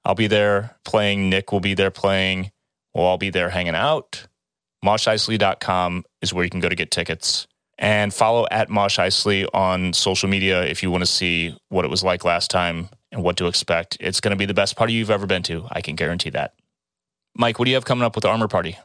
[0.04, 1.30] I'll be there playing.
[1.30, 2.50] Nick will be there playing.
[2.92, 4.26] We'll all be there hanging out.
[4.84, 7.46] MoshEisley.com is where you can go to get tickets.
[7.78, 11.90] And follow at Mosh Eisley on social media if you want to see what it
[11.90, 13.96] was like last time and what to expect.
[13.98, 15.66] It's going to be the best party you've ever been to.
[15.70, 16.54] I can guarantee that.
[17.34, 18.78] Mike, what do you have coming up with the Armor Party?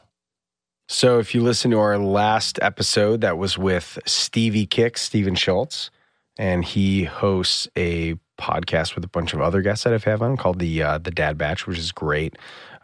[0.88, 5.90] So, if you listen to our last episode, that was with Stevie Kicks, Steven Schultz,
[6.38, 10.38] and he hosts a podcast with a bunch of other guests that I've had on
[10.38, 12.36] called the uh, the Dad Batch, which is great.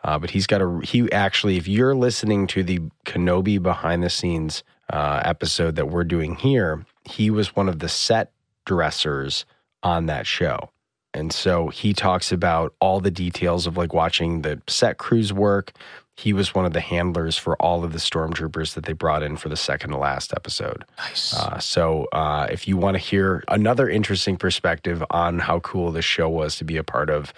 [0.05, 4.11] Uh, but he's got a he actually, if you're listening to the Kenobi behind the
[4.11, 8.31] scenes uh, episode that we're doing here, he was one of the set
[8.67, 9.47] dressers
[9.83, 10.71] on that show.
[11.15, 15.73] And so he talks about all the details of like watching the set crews work,
[16.17, 19.37] he was one of the handlers for all of the stormtroopers that they brought in
[19.37, 20.85] for the second to last episode.
[20.99, 21.35] Nice.
[21.35, 26.05] Uh, so, uh, if you want to hear another interesting perspective on how cool this
[26.05, 27.33] show was to be a part of,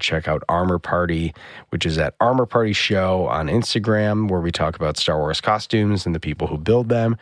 [0.00, 1.34] check out Armor Party,
[1.68, 6.06] which is at Armor Party Show on Instagram, where we talk about Star Wars costumes
[6.06, 7.16] and the people who build them.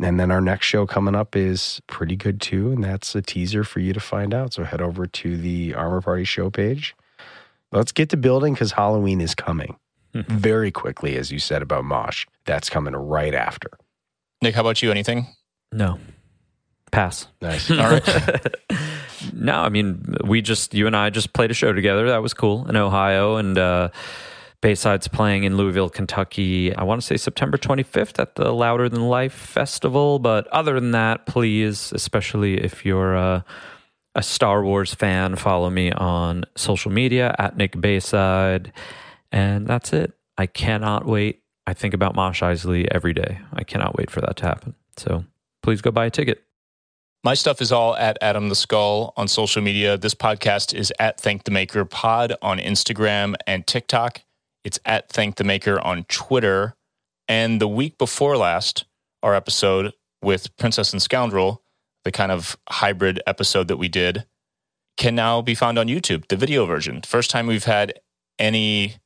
[0.00, 3.64] And then our next show coming up is pretty good too, and that's a teaser
[3.64, 4.54] for you to find out.
[4.54, 6.94] So head over to the Armor Party show page.
[7.72, 9.76] Let's get to building because Halloween is coming.
[10.28, 12.26] very quickly, as you said about Mosh.
[12.44, 13.70] That's coming right after.
[14.42, 14.90] Nick, how about you?
[14.90, 15.26] Anything?
[15.72, 15.98] No.
[16.90, 17.28] Pass.
[17.40, 17.70] Nice.
[17.70, 18.54] All right.
[19.32, 22.08] no, I mean, we just, you and I just played a show together.
[22.08, 23.36] That was cool in Ohio.
[23.36, 23.88] And, uh,
[24.62, 26.74] Bayside's playing in Louisville, Kentucky.
[26.74, 30.20] I want to say September 25th at the Louder Than Life Festival.
[30.20, 33.44] But other than that, please, especially if you're a,
[34.14, 38.72] a Star Wars fan, follow me on social media at Nick Bayside.
[39.32, 40.12] And that's it.
[40.38, 41.42] I cannot wait.
[41.66, 43.40] I think about Mosh Eisley every day.
[43.52, 44.74] I cannot wait for that to happen.
[44.96, 45.24] So
[45.62, 46.44] please go buy a ticket.
[47.24, 49.96] My stuff is all at Adam the Skull on social media.
[49.96, 54.22] This podcast is at Thank the Maker Pod on Instagram and TikTok.
[54.64, 56.74] It's at Thank the Maker on Twitter.
[57.28, 58.86] And the week before last,
[59.22, 61.62] our episode with Princess and Scoundrel,
[62.02, 64.26] the kind of hybrid episode that we did,
[64.96, 67.02] can now be found on YouTube, the video version.
[67.02, 68.00] First time we've had
[68.38, 68.96] any,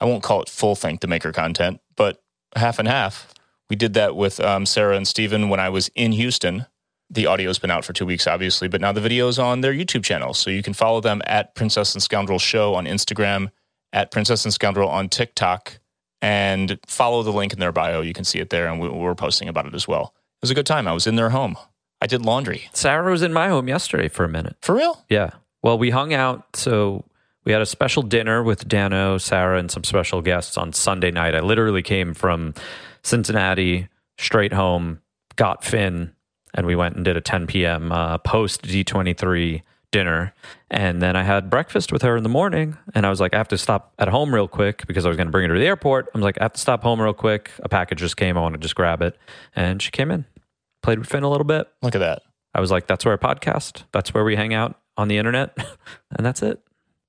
[0.00, 2.22] I won't call it full Thank the Maker content, but
[2.54, 3.32] half and half.
[3.68, 6.66] We did that with um, Sarah and Steven when I was in Houston
[7.08, 10.04] the audio's been out for two weeks, obviously, but now the video's on their YouTube
[10.04, 10.34] channel.
[10.34, 13.50] So you can follow them at Princess and Scoundrel Show on Instagram,
[13.92, 15.78] at Princess and Scoundrel on TikTok,
[16.20, 18.00] and follow the link in their bio.
[18.00, 20.14] You can see it there, and we're posting about it as well.
[20.16, 20.88] It was a good time.
[20.88, 21.56] I was in their home.
[22.00, 22.68] I did laundry.
[22.72, 24.56] Sarah was in my home yesterday for a minute.
[24.60, 25.04] For real?
[25.08, 25.30] Yeah.
[25.62, 26.56] Well, we hung out.
[26.56, 27.04] So
[27.46, 31.34] we had a special dinner with Dano, Sarah, and some special guests on Sunday night.
[31.34, 32.52] I literally came from
[33.02, 33.88] Cincinnati
[34.18, 35.00] straight home,
[35.36, 36.12] got Finn,
[36.54, 37.92] and we went and did a 10 p.m.
[37.92, 40.34] Uh, post D23 dinner.
[40.70, 42.76] And then I had breakfast with her in the morning.
[42.94, 45.16] And I was like, I have to stop at home real quick because I was
[45.16, 46.08] going to bring her to the airport.
[46.12, 47.52] I was like, I have to stop home real quick.
[47.60, 48.36] A package just came.
[48.36, 49.16] I want to just grab it.
[49.54, 50.24] And she came in,
[50.82, 51.68] played with Finn a little bit.
[51.80, 52.22] Look at that.
[52.54, 53.84] I was like, that's where I podcast.
[53.92, 55.56] That's where we hang out on the internet.
[56.10, 56.60] and that's it.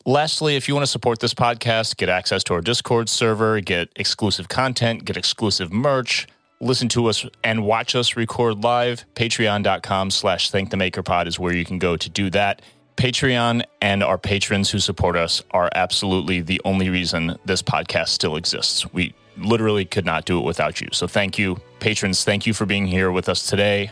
[0.07, 3.89] Lastly, if you want to support this podcast, get access to our Discord server, get
[3.97, 6.27] exclusive content, get exclusive merch,
[6.61, 11.37] listen to us and watch us record live, patreon.com slash thank the maker pod is
[11.37, 12.61] where you can go to do that.
[12.95, 18.37] Patreon and our patrons who support us are absolutely the only reason this podcast still
[18.37, 18.91] exists.
[18.93, 20.87] We literally could not do it without you.
[20.93, 21.59] So thank you.
[21.81, 23.91] Patrons, thank you for being here with us today.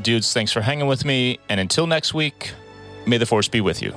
[0.00, 1.40] Dudes, thanks for hanging with me.
[1.48, 2.52] And until next week,
[3.04, 3.92] may the force be with you.